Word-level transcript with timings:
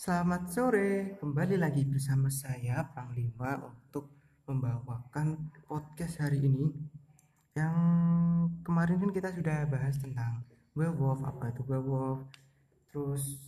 Selamat 0.00 0.48
sore, 0.48 1.20
kembali 1.20 1.60
lagi 1.60 1.84
bersama 1.84 2.32
saya 2.32 2.80
Panglima 2.96 3.60
untuk 3.68 4.08
membawakan 4.48 5.52
podcast 5.68 6.24
hari 6.24 6.40
ini. 6.40 6.72
Yang 7.52 7.76
kemarin 8.64 8.96
kan 8.96 9.12
kita 9.12 9.28
sudah 9.28 9.68
bahas 9.68 10.00
tentang 10.00 10.48
werewolf, 10.72 11.20
apa 11.20 11.52
itu 11.52 11.60
werewolf? 11.68 12.24
Terus 12.88 13.44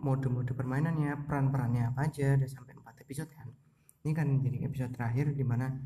mode-mode 0.00 0.56
permainannya, 0.56 1.28
peran-perannya 1.28 1.92
apa 1.92 2.08
aja, 2.08 2.40
udah 2.40 2.48
sampai 2.48 2.80
4 2.80 3.04
episode 3.04 3.28
kan? 3.28 3.52
Ini 4.00 4.16
kan 4.16 4.40
jadi 4.40 4.64
episode 4.64 4.96
terakhir 4.96 5.36
di 5.36 5.44
mana 5.44 5.76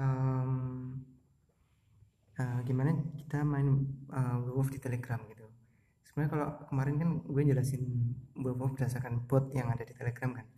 um, 0.00 1.04
uh, 2.40 2.60
Gimana 2.64 2.96
kita 3.12 3.44
main 3.44 3.92
uh, 4.08 4.40
werewolf 4.40 4.72
di 4.72 4.80
telegram 4.80 5.20
gitu 5.28 5.35
sebenarnya 6.16 6.32
kalau 6.32 6.48
kemarin 6.72 6.96
kan 6.96 7.10
gue 7.28 7.42
jelasin 7.44 7.84
beberapa 8.32 8.72
berdasarkan 8.72 9.28
bot 9.28 9.52
yang 9.52 9.68
ada 9.68 9.84
di 9.84 9.92
telegram 9.92 10.32
kan. 10.32 10.48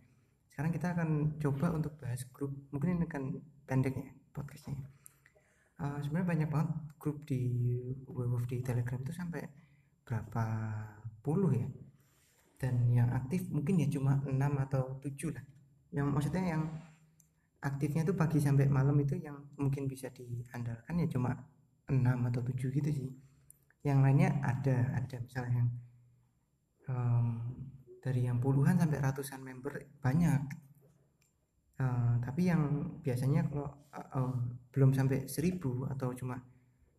Sekarang 0.55 0.71
kita 0.71 0.87
akan 0.95 1.09
coba 1.35 1.75
untuk 1.75 1.99
bahas 1.99 2.23
grup 2.31 2.55
mungkin 2.71 2.95
ini 2.95 3.11
kan 3.11 3.27
pendek 3.67 3.99
ya 3.99 4.07
podcastnya. 4.31 4.79
Uh, 5.75 5.99
sebenarnya 5.99 6.27
banyak 6.31 6.47
banget 6.47 6.69
grup 6.95 7.27
di 7.27 7.43
werewolf 8.07 8.47
di 8.47 8.63
telegram 8.63 9.03
itu 9.03 9.11
sampai 9.11 9.43
berapa 10.07 10.45
puluh 11.19 11.51
ya. 11.51 11.67
Dan 12.55 12.95
yang 12.95 13.11
aktif 13.11 13.51
mungkin 13.51 13.83
ya 13.83 13.91
cuma 13.91 14.15
6 14.23 14.31
atau 14.39 14.95
7 15.03 15.35
lah. 15.35 15.43
Yang 15.91 16.07
maksudnya 16.07 16.43
yang 16.55 16.63
aktifnya 17.59 18.07
tuh 18.07 18.15
pagi 18.15 18.39
sampai 18.39 18.71
malam 18.71 18.95
itu 19.03 19.19
yang 19.19 19.35
mungkin 19.59 19.91
bisa 19.91 20.07
diandalkan 20.07 21.03
ya 21.03 21.07
cuma 21.11 21.35
6 21.91 21.99
atau 22.03 22.41
7 22.47 22.55
gitu 22.79 22.89
sih 22.95 23.11
yang 23.83 24.03
lainnya 24.03 24.35
ada 24.43 24.91
ada 24.99 25.15
misalnya 25.23 25.63
yang 25.63 25.69
um, 26.91 27.27
dari 28.03 28.27
yang 28.27 28.39
puluhan 28.39 28.79
sampai 28.79 28.99
ratusan 28.99 29.39
member 29.43 29.79
banyak. 30.03 30.41
Uh, 31.79 32.19
tapi 32.19 32.51
yang 32.51 32.91
biasanya 32.99 33.47
kalau 33.47 33.71
uh, 33.95 34.17
uh, 34.19 34.35
belum 34.75 34.91
sampai 34.91 35.31
seribu 35.31 35.87
atau 35.87 36.11
cuma 36.11 36.43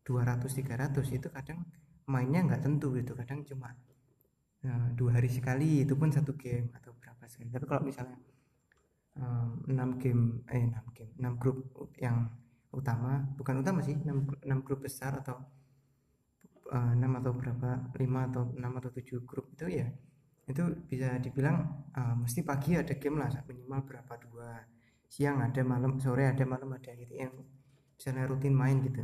200 0.08 0.40
300 0.48 1.04
itu 1.20 1.28
kadang 1.28 1.68
mainnya 2.08 2.40
nggak 2.48 2.64
tentu 2.64 2.96
gitu. 2.96 3.12
Kadang 3.12 3.44
cuma 3.44 3.76
uh, 4.64 4.88
dua 4.96 5.20
hari 5.20 5.28
sekali 5.28 5.84
itu 5.84 5.92
pun 6.00 6.08
satu 6.08 6.32
game 6.32 6.72
atau 6.72 6.96
berapa 6.96 7.28
sekali. 7.28 7.52
Tapi 7.52 7.66
kalau 7.68 7.82
misalnya 7.84 8.16
um, 9.20 9.60
6 9.68 10.00
game 10.02 10.22
eh 10.48 10.64
6 10.64 10.96
game 10.96 11.12
6 11.18 11.40
grup 11.40 11.58
yang 12.00 12.28
utama 12.70 13.26
bukan 13.34 13.60
utama 13.60 13.82
sih 13.82 13.98
6, 13.98 14.46
6 14.46 14.64
grup 14.66 14.80
besar 14.86 15.18
atau 15.20 15.42
uh, 16.70 16.92
6 16.96 17.18
atau 17.20 17.32
berapa 17.34 17.70
5 17.92 18.28
atau 18.30 18.42
6 18.54 18.78
atau 18.78 18.90
7 18.94 19.28
grup 19.28 19.46
itu 19.54 19.66
ya 19.82 19.88
itu 20.50 20.64
bisa 20.90 21.14
dibilang 21.22 21.86
uh, 21.94 22.14
mesti 22.18 22.42
pagi 22.42 22.74
ada 22.74 22.98
game 22.98 23.22
lah 23.22 23.30
minimal 23.46 23.86
berapa 23.86 24.14
dua 24.18 24.58
siang 25.06 25.38
ada 25.38 25.62
malam 25.62 26.02
sore 26.02 26.26
ada 26.26 26.42
malam 26.42 26.74
ada 26.74 26.90
gitu 26.98 27.14
yang 27.14 27.30
misalnya 27.94 28.26
rutin 28.26 28.54
main 28.54 28.82
gitu. 28.82 29.02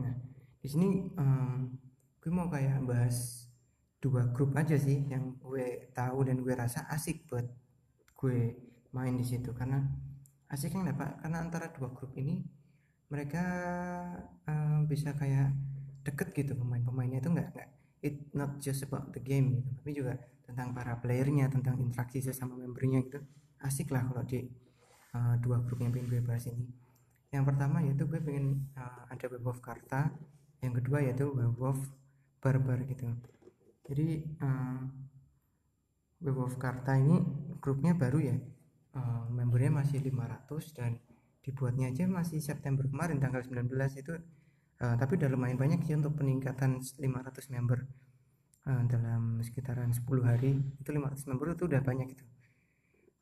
Nah 0.00 0.14
di 0.64 0.68
sini 0.68 1.12
um, 1.20 1.76
gue 2.20 2.32
mau 2.32 2.48
kayak 2.48 2.80
bahas 2.88 3.48
dua 4.00 4.28
grup 4.32 4.56
aja 4.56 4.76
sih 4.80 5.04
yang 5.12 5.36
gue 5.40 5.92
tahu 5.92 6.24
dan 6.24 6.40
gue 6.40 6.54
rasa 6.56 6.88
asik 6.88 7.28
buat 7.28 7.44
gue 8.16 8.56
main 8.96 9.12
di 9.16 9.24
situ 9.24 9.52
karena 9.52 9.84
asiknya 10.48 10.92
kenapa 10.92 11.20
karena 11.20 11.38
antara 11.44 11.68
dua 11.72 11.92
grup 11.92 12.16
ini 12.16 12.44
mereka 13.12 13.44
um, 14.48 14.88
bisa 14.88 15.12
kayak 15.12 15.52
deket 16.04 16.36
gitu 16.36 16.52
pemain-pemainnya 16.54 17.24
itu 17.24 17.32
nggak 17.32 17.48
nggak 17.56 17.68
it 18.04 18.16
not 18.36 18.60
just 18.60 18.84
about 18.84 19.08
the 19.16 19.22
game 19.24 19.56
gitu 19.56 19.70
tapi 19.80 19.90
juga 19.96 20.14
tentang 20.44 20.76
para 20.76 21.00
playernya 21.00 21.48
tentang 21.48 21.80
interaksi 21.80 22.20
sesama 22.20 22.54
membernya 22.54 23.00
gitu. 23.08 23.20
Asik 23.64 23.88
lah 23.90 24.04
kalau 24.04 24.22
di 24.28 24.44
uh, 25.16 25.34
dua 25.40 25.64
grup 25.64 25.80
yang 25.80 25.90
pengen 25.90 26.12
gue 26.12 26.20
bahas 26.20 26.44
ini. 26.52 26.68
Yang 27.32 27.44
pertama 27.50 27.80
yaitu 27.80 28.04
gue 28.04 28.20
pengen 28.20 28.68
uh, 28.76 29.08
ada 29.08 29.24
werewolf 29.26 29.58
karta 29.64 30.12
yang 30.60 30.76
kedua 30.76 31.00
yaitu 31.00 31.32
werewolf 31.32 31.80
barbar 32.44 32.84
gitu. 32.84 33.08
Jadi 33.88 34.36
uh, 34.44 34.84
werewolf 36.20 36.60
karta 36.60 37.00
ini 37.00 37.24
grupnya 37.58 37.96
baru 37.96 38.20
ya 38.20 38.36
uh, 39.00 39.24
membernya 39.32 39.80
masih 39.80 40.04
500 40.04 40.76
dan 40.76 41.00
dibuatnya 41.44 41.92
aja 41.92 42.04
masih 42.08 42.40
September 42.40 42.84
kemarin 42.88 43.20
tanggal 43.20 43.44
19 43.44 43.68
itu 44.00 44.14
uh, 44.84 44.94
tapi 45.00 45.16
udah 45.16 45.32
lumayan 45.32 45.56
banyak 45.56 45.80
sih 45.88 45.96
untuk 45.96 46.20
peningkatan 46.20 46.84
500 46.84 47.00
member. 47.56 47.88
Uh, 48.64 48.84
dalam 48.88 49.40
sekitaran 49.44 49.92
10 49.92 50.04
hari 50.24 50.56
itu 50.56 50.88
500 50.88 51.28
member 51.28 51.52
itu 51.52 51.68
udah 51.68 51.84
banyak 51.84 52.16
gitu 52.16 52.24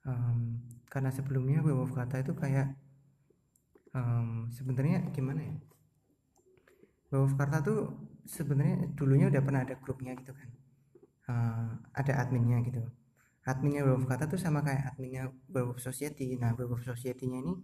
um, 0.06 0.62
karena 0.90 1.10
sebelumnya 1.10 1.58
Werewolf 1.62 1.94
Kata 1.94 2.20
itu 2.20 2.34
kayak 2.34 2.74
um, 3.94 4.50
sebenarnya 4.52 5.08
gimana 5.14 5.40
ya? 5.42 5.56
Werewolf 7.10 7.34
Kata 7.38 7.62
tuh 7.64 7.80
sebenarnya 8.26 8.92
dulunya 8.94 9.26
udah 9.30 9.42
pernah 9.42 9.62
ada 9.64 9.74
grupnya 9.78 10.12
gitu 10.18 10.32
kan. 10.34 10.48
Uh, 11.26 11.70
ada 11.96 12.12
adminnya 12.22 12.60
gitu. 12.66 12.82
Adminnya 13.46 13.82
Werewolf 13.86 14.06
Kata 14.10 14.30
tuh 14.30 14.38
sama 14.38 14.62
kayak 14.62 14.94
adminnya 14.94 15.30
Werewolf 15.50 15.80
Society. 15.80 16.34
Nah 16.38 16.54
Werewolf 16.54 16.84
Society-nya 16.86 17.38
ini 17.42 17.54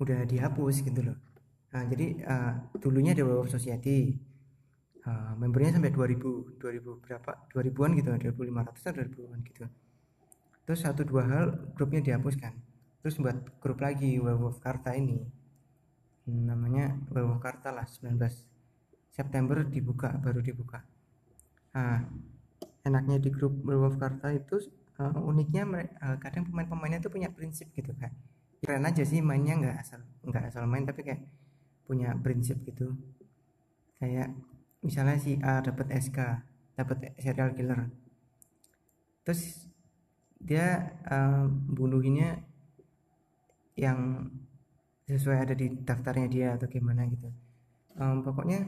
udah 0.00 0.26
dihapus 0.26 0.82
gitu 0.82 0.98
loh 0.98 1.31
Nah, 1.72 1.82
jadi 1.88 2.06
uh, 2.28 2.54
dulunya 2.76 3.16
ada 3.16 3.24
Werewolf 3.24 3.48
Society. 3.48 4.16
Uh, 5.02 5.34
membernya 5.34 5.74
sampai 5.74 5.90
2000, 5.90 6.62
2000 6.62 7.02
berapa? 7.02 7.32
2000-an 7.50 7.90
gitu, 7.98 8.08
2500 8.14 8.86
atau 8.86 9.02
2000-an 9.02 9.40
gitu. 9.50 9.64
Terus 10.62 10.78
satu 10.78 11.02
dua 11.02 11.26
hal 11.26 11.46
grupnya 11.74 12.00
dihapuskan. 12.00 12.54
Terus 13.02 13.18
buat 13.18 13.34
grup 13.58 13.82
lagi 13.82 14.14
Werewolf 14.22 14.62
Karta 14.62 14.94
ini. 14.94 15.26
Namanya 16.30 16.94
Werewolf 17.10 17.42
Karta 17.42 17.74
lah 17.74 17.82
19 17.82 18.14
September 19.10 19.66
dibuka, 19.66 20.14
baru 20.22 20.38
dibuka. 20.38 20.86
Nah, 21.74 22.06
enaknya 22.86 23.18
di 23.18 23.34
grup 23.34 23.58
Werewolf 23.66 23.98
Karta 23.98 24.30
itu 24.30 24.62
uh, 25.02 25.18
uniknya 25.18 25.66
uh, 25.98 26.16
kadang 26.22 26.46
pemain-pemainnya 26.46 27.02
tuh 27.02 27.10
punya 27.10 27.26
prinsip 27.26 27.74
gitu 27.74 27.90
kan. 27.98 28.14
Keren 28.62 28.86
aja 28.86 29.02
sih 29.02 29.18
mainnya 29.18 29.58
nggak 29.58 29.76
asal 29.82 30.00
nggak 30.22 30.54
asal 30.54 30.62
main 30.70 30.86
tapi 30.86 31.02
kayak 31.02 31.26
punya 31.86 32.14
prinsip 32.18 32.60
gitu. 32.64 32.94
Kayak 33.98 34.34
misalnya 34.82 35.16
si 35.18 35.38
A 35.42 35.62
dapat 35.62 35.90
SK 35.94 36.18
dapat 36.76 37.14
serial 37.20 37.54
killer. 37.54 37.90
Terus 39.22 39.70
dia 40.42 40.98
uh, 41.06 41.46
bunuhinnya 41.46 42.42
yang 43.78 44.26
sesuai 45.06 45.38
ada 45.48 45.54
di 45.54 45.70
daftarnya 45.70 46.26
dia 46.26 46.48
atau 46.58 46.66
gimana 46.66 47.06
gitu. 47.06 47.30
Um, 47.94 48.24
pokoknya 48.24 48.66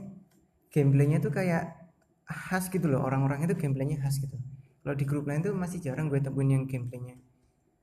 gameplaynya 0.70 1.18
tuh 1.18 1.32
kayak 1.32 1.74
khas 2.24 2.68
gitu 2.68 2.88
loh 2.88 3.04
orang-orang 3.04 3.44
itu 3.48 3.56
gameplaynya 3.58 3.98
khas 4.00 4.22
gitu. 4.22 4.36
Kalau 4.84 4.94
di 4.94 5.04
grup 5.08 5.24
lain 5.24 5.40
tuh 5.40 5.56
masih 5.56 5.80
jarang 5.80 6.12
gue 6.12 6.20
temuin 6.20 6.60
yang 6.60 6.64
gameplaynya 6.68 7.16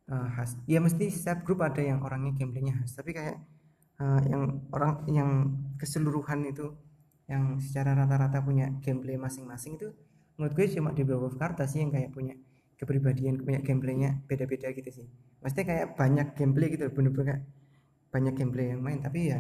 uh, 0.08 0.28
khas. 0.38 0.56
Ya 0.70 0.80
mesti 0.80 1.10
setiap 1.10 1.44
grup 1.44 1.66
ada 1.66 1.82
yang 1.82 2.00
orangnya 2.06 2.32
gameplaynya 2.38 2.78
khas 2.80 2.96
tapi 2.96 3.12
kayak 3.12 3.42
uh, 4.02 4.22
yang 4.26 4.66
orang 4.74 5.06
yang 5.06 5.30
keseluruhan 5.78 6.42
itu 6.50 6.74
yang 7.30 7.62
secara 7.62 7.96
rata-rata 7.96 8.42
punya 8.44 8.68
gameplay 8.82 9.16
masing-masing 9.16 9.78
itu 9.80 9.94
menurut 10.36 10.54
gue 10.58 10.66
cuma 10.74 10.90
di 10.92 11.06
World 11.06 11.32
of 11.32 11.36
Karta 11.38 11.70
sih 11.70 11.86
yang 11.86 11.94
kayak 11.94 12.10
punya 12.12 12.34
kepribadian 12.82 13.46
punya 13.46 13.62
gameplaynya 13.62 14.26
beda-beda 14.26 14.74
gitu 14.74 14.90
sih. 14.90 15.06
Maksudnya 15.40 15.66
kayak 15.70 15.88
banyak 15.94 16.28
gameplay 16.34 16.74
gitu 16.74 16.90
bener-bener 16.90 17.46
banyak 18.10 18.34
gameplay 18.34 18.74
yang 18.74 18.82
main. 18.82 19.00
Tapi 19.06 19.20
ya 19.30 19.40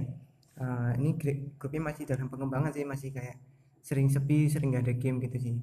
uh, 0.61 0.94
ini 1.01 1.17
grupnya 1.57 1.81
masih 1.89 2.05
dalam 2.05 2.29
pengembangan 2.29 2.69
sih 2.69 2.85
masih 2.85 3.09
kayak 3.09 3.41
sering 3.81 4.13
sepi 4.13 4.45
sering 4.45 4.77
gak 4.77 4.85
ada 4.85 4.94
game 4.94 5.17
gitu 5.25 5.38
sih. 5.41 5.57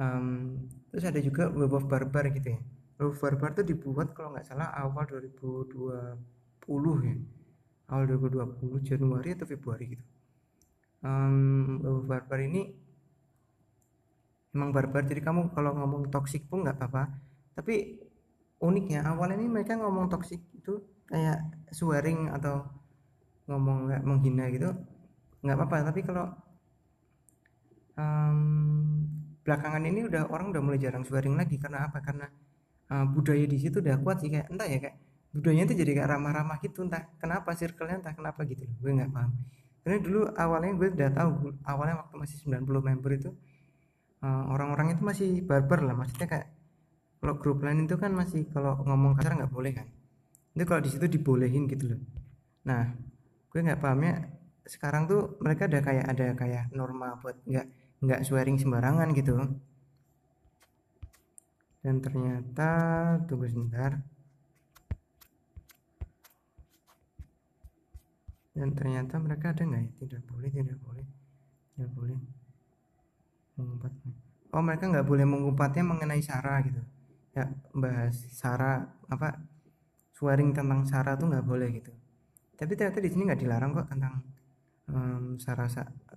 Um, 0.00 0.64
terus 0.88 1.04
ada 1.04 1.20
juga 1.20 1.52
Web 1.52 1.76
of 1.76 1.84
Barbar 1.84 2.32
gitu 2.32 2.56
ya. 2.56 2.60
Web 2.96 3.12
of 3.12 3.20
Barbar 3.20 3.52
tuh 3.52 3.68
dibuat 3.68 4.16
kalau 4.16 4.32
nggak 4.32 4.48
salah 4.48 4.72
awal 4.72 5.04
2020 5.04 6.16
ya 7.04 7.14
awal 7.92 8.08
2020 8.08 8.88
Januari 8.88 9.36
atau 9.36 9.44
Februari 9.44 9.84
gitu. 9.92 10.04
Um, 11.04 11.82
barbar 12.08 12.40
ini 12.40 12.72
emang 14.52 14.70
barbar 14.70 15.02
jadi 15.04 15.20
kamu 15.20 15.52
kalau 15.52 15.76
ngomong 15.76 16.08
toxic 16.08 16.48
pun 16.48 16.64
nggak 16.64 16.80
apa-apa. 16.80 17.12
Tapi 17.52 18.00
uniknya 18.64 19.04
awalnya 19.04 19.36
ini 19.36 19.48
mereka 19.52 19.76
ngomong 19.76 20.08
toxic 20.08 20.40
itu 20.56 20.80
kayak 21.04 21.68
swearing 21.68 22.32
atau 22.32 22.64
ngomong 23.50 23.90
nggak 23.90 24.02
menghina 24.08 24.48
gitu 24.48 24.72
nggak 25.44 25.56
apa-apa. 25.60 25.76
Tapi 25.92 26.00
kalau 26.06 26.26
um, 28.00 28.38
belakangan 29.44 29.84
ini 29.84 30.06
udah 30.08 30.32
orang 30.32 30.54
udah 30.54 30.62
mulai 30.64 30.80
jarang 30.80 31.04
swearing 31.04 31.36
lagi. 31.36 31.60
Karena 31.60 31.90
apa? 31.90 32.00
Karena 32.00 32.24
uh, 32.88 33.04
budaya 33.04 33.44
di 33.44 33.58
situ 33.60 33.84
udah 33.84 34.00
kuat 34.00 34.22
sih. 34.24 34.30
Kayak 34.32 34.48
entah 34.48 34.68
ya 34.70 34.78
kayak 34.80 34.96
budayanya 35.32 35.64
itu 35.72 35.74
jadi 35.80 35.90
kayak 35.96 36.08
ramah-ramah 36.12 36.56
gitu 36.60 36.84
entah 36.84 37.08
kenapa 37.16 37.56
circle-nya 37.56 38.04
entah 38.04 38.14
kenapa 38.14 38.44
gitu 38.44 38.68
loh 38.68 38.76
gue 38.78 38.90
nggak 39.00 39.10
paham. 39.10 39.32
Karena 39.82 39.98
dulu 39.98 40.20
awalnya 40.38 40.72
gue 40.78 40.88
udah 40.94 41.10
tahu 41.10 41.30
awalnya 41.66 41.94
waktu 42.04 42.14
masih 42.20 42.36
90 42.46 42.68
member 42.68 43.10
itu 43.16 43.30
uh, 44.22 44.44
orang-orang 44.52 44.94
itu 44.94 45.02
masih 45.02 45.28
barbar 45.42 45.80
lah 45.82 45.96
maksudnya 45.96 46.28
kayak 46.28 46.48
kalau 47.18 47.34
grup 47.38 47.58
lain 47.64 47.86
itu 47.86 47.96
kan 47.96 48.12
masih 48.12 48.46
kalau 48.52 48.82
ngomong 48.84 49.16
kasar 49.16 49.38
nggak 49.40 49.52
boleh 49.52 49.72
kan. 49.72 49.88
Itu 50.52 50.64
kalau 50.68 50.80
di 50.84 50.90
situ 50.92 51.06
dibolehin 51.08 51.64
gitu 51.66 51.96
loh. 51.96 52.00
Nah 52.68 52.92
gue 53.48 53.60
nggak 53.62 53.80
pahamnya 53.80 54.28
sekarang 54.68 55.08
tuh 55.10 55.40
mereka 55.42 55.66
ada 55.66 55.80
kayak 55.82 56.06
ada 56.12 56.26
kayak 56.36 56.64
norma 56.76 57.18
buat 57.18 57.40
nggak 57.48 57.66
nggak 58.04 58.20
swearing 58.28 58.60
sembarangan 58.60 59.08
gitu. 59.16 59.32
Dan 61.82 61.98
ternyata 61.98 62.70
tunggu 63.26 63.50
sebentar 63.50 64.11
dan 68.52 68.68
ternyata 68.76 69.16
mereka 69.16 69.56
ada 69.56 69.64
nggak 69.64 69.82
ya? 69.82 69.90
Tidak 70.04 70.22
boleh 70.28 70.50
tidak 70.52 70.78
boleh. 70.84 71.06
Tidak 71.72 71.90
boleh 71.96 72.16
mengumpat 73.56 73.92
oh 74.52 74.60
mereka 74.60 74.84
nggak 74.88 75.08
boleh 75.08 75.24
mengumpatnya 75.24 75.84
mengenai 75.84 76.20
sara 76.20 76.60
gitu. 76.60 76.82
Ya 77.32 77.48
bahas 77.72 78.12
sara 78.28 78.92
apa 79.08 79.40
swearing 80.12 80.52
tentang 80.52 80.84
sara 80.84 81.16
tuh 81.16 81.32
nggak 81.32 81.46
boleh 81.48 81.72
gitu. 81.80 81.92
Tapi 82.60 82.76
ternyata 82.76 83.00
di 83.00 83.08
sini 83.08 83.24
nggak 83.24 83.40
dilarang 83.40 83.72
kok 83.72 83.88
tentang 83.88 84.14
um, 84.92 85.40
sara 85.40 85.64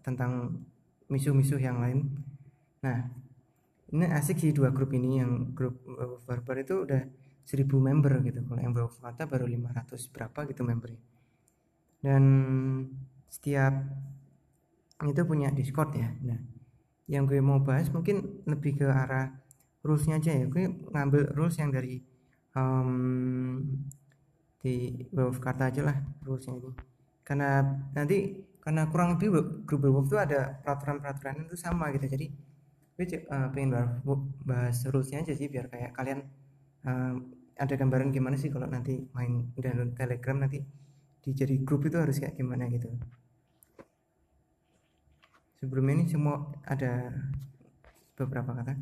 tentang 0.03 0.59
misu-misu 1.07 1.55
yang 1.55 1.79
lain. 1.79 2.11
Nah 2.83 3.07
ini 3.95 4.11
asik 4.11 4.43
sih 4.43 4.51
dua 4.51 4.75
grup 4.75 4.91
ini 4.91 5.23
yang 5.23 5.55
grup 5.55 5.79
barbar 6.27 6.59
itu 6.59 6.83
udah 6.83 6.99
1000 7.45 7.63
member 7.79 8.25
gitu. 8.25 8.43
Kalau 8.43 8.59
yang 8.59 8.75
kata 8.75 9.23
baru 9.29 9.47
500 9.47 10.11
berapa 10.11 10.39
gitu 10.49 10.65
membernya 10.65 11.14
dan 12.05 12.23
setiap 13.33 13.73
itu 15.01 15.21
punya 15.25 15.49
discord 15.49 15.97
ya. 15.97 16.13
Nah 16.21 16.37
yang 17.09 17.25
gue 17.25 17.41
mau 17.41 17.57
bahas 17.57 17.89
mungkin 17.89 18.45
lebih 18.45 18.77
ke 18.77 18.85
arah 18.85 19.33
rulesnya 19.81 20.21
aja 20.21 20.37
ya. 20.37 20.45
Gue 20.45 20.69
ngambil 20.69 21.33
rules 21.33 21.57
yang 21.57 21.73
dari 21.73 22.05
um, 22.53 23.61
di 24.61 25.05
World 25.13 25.33
of 25.33 25.41
Karta 25.41 25.73
aja 25.73 25.81
lah 25.81 25.97
rulesnya 26.21 26.53
ini. 26.61 26.71
Karena 27.25 27.65
nanti 27.97 28.45
karena 28.61 28.85
kurang 28.89 29.17
lebih 29.17 29.61
grup 29.65 29.85
Wolf 29.85 30.09
itu 30.09 30.17
ada 30.17 30.61
peraturan-peraturan 30.61 31.49
itu 31.49 31.57
sama 31.57 31.89
gitu. 31.93 32.05
Jadi 32.05 32.29
gue 32.95 33.05
uh, 33.33 33.49
pengen 33.49 33.73
bahas 34.45 34.77
rulesnya 34.93 35.25
aja 35.25 35.33
sih 35.33 35.49
biar 35.49 35.73
kayak 35.73 35.91
kalian 35.97 36.21
uh, 36.85 37.17
ada 37.57 37.73
gambaran 37.73 38.13
gimana 38.13 38.37
sih 38.37 38.53
kalau 38.53 38.69
nanti 38.69 39.09
main 39.15 39.49
download 39.57 39.97
telegram 39.97 40.37
nanti 40.43 40.84
di 41.25 41.33
jadi 41.33 41.57
grup 41.65 41.89
itu 41.89 41.97
harus 41.97 42.21
kayak 42.21 42.37
gimana 42.37 42.69
gitu 42.69 42.93
sebelumnya 45.57 45.99
ini 45.99 46.05
semua 46.05 46.53
ada 46.61 47.09
beberapa 48.13 48.53
kata 48.53 48.77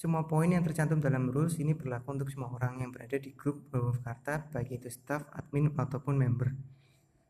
semua 0.00 0.24
poin 0.24 0.48
yang 0.48 0.64
tercantum 0.64 0.96
dalam 0.96 1.28
rules 1.28 1.60
ini 1.60 1.76
berlaku 1.76 2.16
untuk 2.16 2.32
semua 2.32 2.48
orang 2.56 2.80
yang 2.80 2.88
berada 2.88 3.20
di 3.20 3.36
grup 3.36 3.68
bawah 3.68 3.92
karta, 4.00 4.48
baik 4.48 4.80
itu 4.80 4.88
staff, 4.88 5.28
admin, 5.28 5.76
ataupun 5.76 6.16
member. 6.16 6.56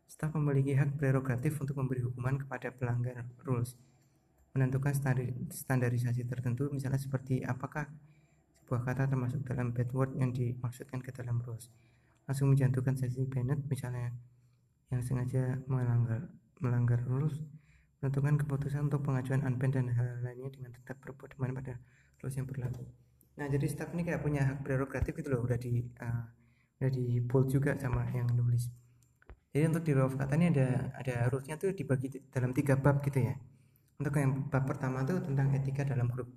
Staff 0.06 0.38
memiliki 0.38 0.78
hak 0.78 0.94
prerogatif 0.94 1.58
untuk 1.58 1.74
memberi 1.74 2.06
hukuman 2.06 2.38
kepada 2.38 2.70
pelanggar 2.70 3.26
rules, 3.42 3.74
menentukan 4.54 4.94
standarisasi 5.50 6.22
tertentu, 6.30 6.70
misalnya 6.70 7.02
seperti 7.02 7.42
apakah 7.42 7.90
sebuah 8.62 8.86
kata 8.86 9.10
termasuk 9.10 9.42
dalam 9.42 9.74
bad 9.74 9.90
word 9.90 10.14
yang 10.14 10.30
dimaksudkan 10.30 11.02
ke 11.02 11.10
dalam 11.10 11.42
rules. 11.42 11.74
Langsung 12.30 12.54
menjatuhkan 12.54 12.94
sesi 12.94 13.26
banned, 13.26 13.66
misalnya 13.66 14.14
yang 14.90 15.02
sengaja 15.06 15.62
melanggar 15.70 16.26
melanggar 16.58 17.00
rules, 17.06 17.40
menentukan 18.02 18.36
keputusan 18.42 18.90
untuk 18.90 19.06
pengajuan 19.06 19.46
unbanned 19.46 19.74
dan 19.78 19.86
hal 19.94 20.20
lainnya 20.20 20.50
dengan 20.52 20.74
tetap 20.74 20.98
berbuat 21.00 21.38
pada 21.38 21.78
terus 22.20 22.36
yang 22.36 22.44
berlaku. 22.44 22.84
Nah 23.40 23.46
jadi 23.48 23.66
staff 23.70 23.94
ini 23.96 24.04
kayak 24.04 24.20
punya 24.20 24.44
hak 24.44 24.66
prerogatif 24.66 25.16
gitu 25.16 25.32
loh 25.32 25.46
udah 25.46 25.56
di 25.56 25.80
uh, 26.04 26.24
udah 26.82 26.90
di 26.90 27.22
bold 27.24 27.48
juga 27.48 27.78
sama 27.80 28.04
yang 28.12 28.28
nulis. 28.36 28.68
Jadi 29.50 29.64
untuk 29.66 29.82
di 29.82 29.92
law 29.96 30.10
kata 30.10 30.36
ini 30.36 30.52
ada 30.52 30.92
ada 30.94 31.14
harusnya 31.26 31.56
tuh 31.56 31.72
dibagi 31.72 32.12
dalam 32.28 32.52
tiga 32.52 32.76
bab 32.76 33.00
gitu 33.00 33.24
ya. 33.24 33.34
Untuk 33.96 34.16
yang 34.20 34.48
bab 34.52 34.68
pertama 34.68 35.06
tuh 35.06 35.22
tentang 35.24 35.54
etika 35.56 35.86
dalam 35.86 36.12
grup. 36.12 36.28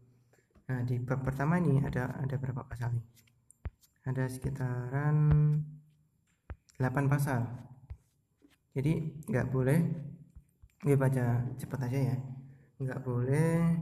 Nah 0.71 0.83
di 0.87 1.01
bab 1.03 1.25
pertama 1.25 1.59
ini 1.59 1.83
ada 1.83 2.15
ada 2.15 2.35
berapa 2.39 2.63
pasal 2.63 2.95
nih? 2.95 3.05
Ada 4.03 4.27
sekitaran 4.27 5.15
8 6.75 7.07
pasal 7.07 7.72
jadi 8.73 8.93
nggak 9.29 9.47
boleh 9.53 9.79
gue 10.81 10.95
baca 10.97 11.45
cepat 11.61 11.79
aja 11.87 11.99
ya. 12.13 12.17
Nggak 12.81 12.99
boleh 13.05 13.77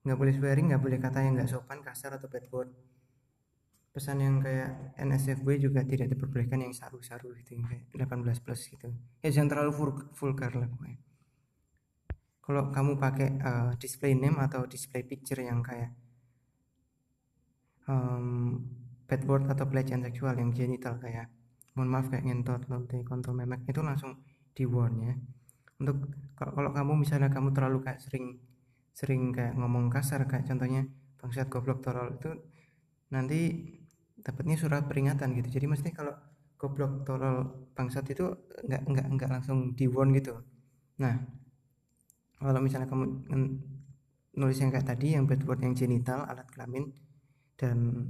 nggak 0.00 0.18
boleh 0.18 0.32
swearing 0.34 0.66
nggak 0.74 0.82
boleh 0.82 0.98
kata 0.98 1.18
yang 1.22 1.38
nggak 1.38 1.50
sopan 1.50 1.78
kasar 1.86 2.18
atau 2.18 2.26
bad 2.26 2.46
word. 2.50 2.70
Pesan 3.90 4.22
yang 4.22 4.38
kayak 4.42 4.94
NSFW 4.98 5.58
juga 5.58 5.82
tidak 5.82 6.14
diperbolehkan 6.14 6.62
yang 6.62 6.74
saru-saru 6.74 7.34
gitu 7.42 7.58
kayak 7.58 7.90
18 7.94 8.42
plus 8.42 8.70
gitu. 8.70 8.90
Ya 9.22 9.30
jangan 9.30 9.50
terlalu 9.54 9.72
vulgar 10.14 10.50
lah 10.54 10.66
pokoknya. 10.66 10.98
Kalau 12.42 12.62
kamu 12.74 12.92
pakai 12.98 13.28
uh, 13.38 13.70
display 13.78 14.18
name 14.18 14.38
atau 14.42 14.66
display 14.66 15.06
picture 15.06 15.38
yang 15.38 15.62
kayak 15.62 15.94
um, 17.86 18.58
bad 19.10 19.22
word 19.26 19.50
atau 19.50 19.66
pelecehan 19.66 20.06
seksual 20.06 20.38
yang 20.38 20.54
genital 20.54 20.94
kayak 21.02 21.26
mohon 21.74 21.90
maaf 21.90 22.06
kayak 22.06 22.30
ngentot 22.30 22.62
lonte 22.70 23.02
kontol 23.02 23.34
memek 23.34 23.66
itu 23.66 23.82
langsung 23.82 24.22
di 24.54 24.62
warn 24.70 24.94
ya. 25.02 25.14
Untuk 25.82 26.14
kalau 26.38 26.70
kamu 26.70 27.02
misalnya 27.02 27.26
kamu 27.34 27.50
terlalu 27.50 27.82
kayak 27.82 27.98
sering 27.98 28.38
sering 28.94 29.34
kayak 29.34 29.58
ngomong 29.58 29.90
kasar 29.90 30.22
kayak 30.30 30.46
contohnya 30.46 30.86
bangsat 31.18 31.50
goblok 31.50 31.82
tolol 31.82 32.14
itu 32.14 32.30
nanti 33.10 33.66
dapatnya 34.22 34.54
surat 34.54 34.86
peringatan 34.86 35.34
gitu. 35.34 35.58
Jadi 35.58 35.66
mesti 35.66 35.90
kalau 35.90 36.14
goblok 36.60 37.02
tolol 37.02 37.66
bangsat 37.74 38.06
itu 38.14 38.30
nggak 38.62 38.82
nggak 38.86 39.06
nggak 39.18 39.30
langsung 39.34 39.74
di 39.74 39.90
warn 39.90 40.14
gitu. 40.14 40.38
Nah 41.02 41.18
kalau 42.38 42.60
misalnya 42.62 42.86
kamu 42.86 43.04
nulis 44.36 44.58
yang 44.62 44.70
kayak 44.70 44.86
tadi 44.86 45.18
yang 45.18 45.26
bad 45.26 45.42
word 45.44 45.60
yang 45.60 45.74
genital 45.74 46.22
alat 46.24 46.46
kelamin 46.54 46.92
dan 47.58 48.06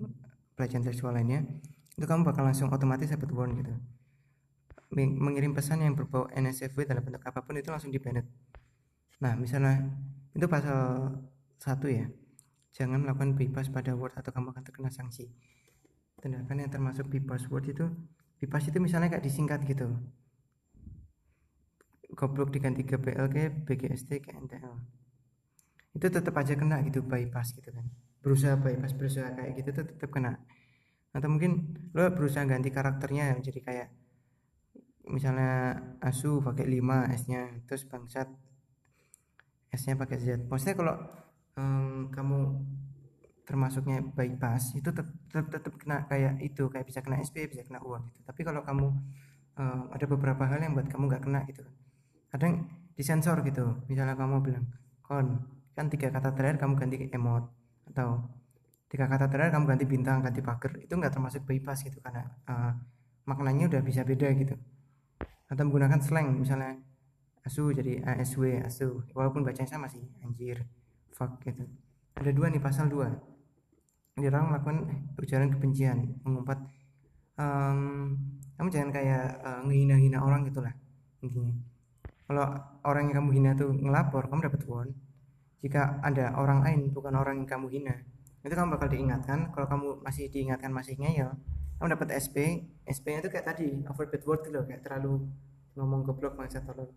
pelecehan 0.60 0.84
seksual 0.84 1.16
lainnya 1.16 1.48
itu 1.96 2.04
kamu 2.04 2.28
bakal 2.28 2.44
langsung 2.44 2.68
otomatis 2.68 3.08
dapat 3.08 3.32
warn 3.32 3.56
gitu. 3.56 3.72
Mengirim 4.92 5.56
pesan 5.56 5.80
yang 5.80 5.96
berbau 5.96 6.28
NSFW 6.28 6.84
dalam 6.84 7.00
bentuk 7.00 7.24
apa 7.24 7.40
pun 7.40 7.56
itu 7.56 7.72
langsung 7.72 7.88
di 7.88 7.96
banned 7.96 8.28
nah 9.20 9.36
misalnya 9.36 9.88
itu 10.36 10.44
pasal 10.44 11.16
satu 11.56 11.88
ya. 11.88 12.08
Jangan 12.76 13.04
melakukan 13.04 13.36
bypass 13.36 13.72
pada 13.72 13.96
word 13.96 14.12
atau 14.16 14.32
kamu 14.32 14.52
akan 14.52 14.62
terkena 14.64 14.92
sanksi. 14.92 15.32
Tindakan 16.20 16.56
yang 16.60 16.70
termasuk 16.72 17.08
bypass 17.08 17.48
word 17.48 17.72
itu 17.72 17.88
bypass 18.40 18.68
itu 18.68 18.76
misalnya 18.80 19.08
kayak 19.08 19.24
disingkat 19.24 19.64
gitu. 19.64 19.96
Goblok 22.12 22.52
diganti 22.52 22.84
ke 22.84 23.00
BLK, 23.00 23.64
BGST, 23.64 24.10
ke 24.20 24.36
NTL 24.36 25.00
itu 25.90 26.06
tetap 26.06 26.34
aja 26.38 26.54
kena 26.54 26.78
gitu 26.86 27.02
bypass 27.02 27.50
gitu 27.54 27.70
kan. 27.74 27.86
Berusaha 28.22 28.54
bypass 28.56 28.94
berusaha 28.94 29.34
kayak 29.34 29.52
gitu 29.58 29.70
tetap 29.74 30.10
kena 30.12 30.38
atau 31.10 31.28
mungkin 31.28 31.74
lo 31.90 32.06
berusaha 32.14 32.46
ganti 32.46 32.70
karakternya 32.70 33.38
jadi 33.42 33.60
kayak 33.60 33.88
misalnya 35.10 35.74
asu 35.98 36.38
pakai 36.38 36.66
5 36.70 37.16
S 37.18 37.22
nya 37.26 37.50
terus 37.66 37.82
bangsat 37.90 38.30
S-nya 39.70 39.94
pakai 39.94 40.18
Z. 40.18 40.50
Maksudnya 40.50 40.74
kalau 40.74 40.94
um, 41.54 42.10
kamu 42.10 42.38
termasuknya 43.46 43.98
bypass 44.14 44.78
itu 44.78 44.94
tetap, 44.94 45.10
tetap, 45.50 45.74
kena 45.74 46.06
kayak 46.06 46.38
itu 46.38 46.70
kayak 46.70 46.86
bisa 46.86 47.02
kena 47.02 47.18
SP 47.18 47.50
bisa 47.50 47.66
kena 47.66 47.82
uang 47.82 48.06
gitu 48.06 48.22
tapi 48.22 48.46
kalau 48.46 48.62
kamu 48.62 48.94
um, 49.58 49.90
ada 49.90 50.06
beberapa 50.06 50.46
hal 50.46 50.62
yang 50.62 50.78
buat 50.78 50.86
kamu 50.86 51.10
nggak 51.10 51.26
kena 51.26 51.42
gitu 51.50 51.66
kadang 52.30 52.70
disensor 52.94 53.42
gitu 53.42 53.82
misalnya 53.90 54.14
kamu 54.14 54.38
bilang 54.38 54.70
kon 55.02 55.50
kan 55.74 55.90
tiga 55.90 56.14
kata 56.14 56.30
terakhir 56.30 56.62
kamu 56.62 56.78
ganti 56.78 56.96
emot 57.10 57.50
atau 57.90 58.22
tiga 58.90 59.06
kata 59.06 59.30
terakhir 59.30 59.54
kamu 59.54 59.64
ganti 59.70 59.84
bintang 59.86 60.18
ganti 60.20 60.42
pagar. 60.42 60.74
Itu 60.82 60.98
nggak 60.98 61.14
termasuk 61.14 61.46
bypass 61.46 61.86
gitu 61.86 62.02
karena 62.02 62.26
uh, 62.50 62.74
maknanya 63.24 63.70
udah 63.70 63.80
bisa 63.86 64.02
beda 64.02 64.28
gitu. 64.34 64.58
Atau 65.46 65.62
menggunakan 65.70 66.02
slang 66.02 66.34
misalnya 66.34 66.76
asu 67.46 67.70
jadi 67.70 68.02
ASW 68.02 68.66
asu. 68.66 69.06
Walaupun 69.14 69.46
bacanya 69.46 69.70
sama 69.70 69.86
sih 69.86 70.02
anjir 70.26 70.66
fuck 71.14 71.38
gitu. 71.46 71.62
Ada 72.18 72.34
dua 72.34 72.50
nih 72.50 72.58
pasal 72.58 72.90
dua. 72.90 73.08
Dilarang 74.18 74.52
melakukan 74.52 74.76
ujaran 75.16 75.48
kebencian 75.54 76.18
mengumpat 76.26 76.58
um, 77.38 78.12
kamu 78.58 78.68
jangan 78.68 78.90
kayak 78.92 79.24
uh, 79.40 79.60
ngehina-hina 79.64 80.18
orang 80.20 80.44
gitulah 80.50 80.74
intinya. 81.22 81.54
Kalau 82.28 82.46
orang 82.86 83.10
yang 83.10 83.16
kamu 83.22 83.30
hina 83.38 83.50
tuh 83.58 83.70
ngelapor 83.74 84.30
kamu 84.30 84.50
dapat 84.50 84.62
won 84.66 84.88
jika 85.60 86.00
ada 86.00 86.32
orang 86.40 86.64
lain 86.64 86.80
bukan 86.94 87.12
orang 87.18 87.42
yang 87.42 87.48
kamu 87.48 87.66
hina 87.68 87.94
itu 88.40 88.54
kamu 88.56 88.76
bakal 88.76 88.88
diingatkan. 88.88 89.52
Kalau 89.52 89.66
kamu 89.68 89.86
masih 90.00 90.32
diingatkan 90.32 90.72
masih 90.72 90.96
ngeyel 90.96 91.36
kamu 91.80 91.96
dapat 91.96 92.20
SP 92.20 92.36
SP 92.84 93.16
nya 93.16 93.24
itu 93.24 93.32
kayak 93.32 93.56
tadi 93.56 93.80
bad 93.88 94.22
word 94.28 94.40
gitu 94.44 94.52
loh 94.52 94.68
kayak 94.68 94.84
terlalu 94.84 95.24
ngomong 95.80 96.04
goblok 96.04 96.36
macam 96.36 96.60
terlalu. 96.60 96.92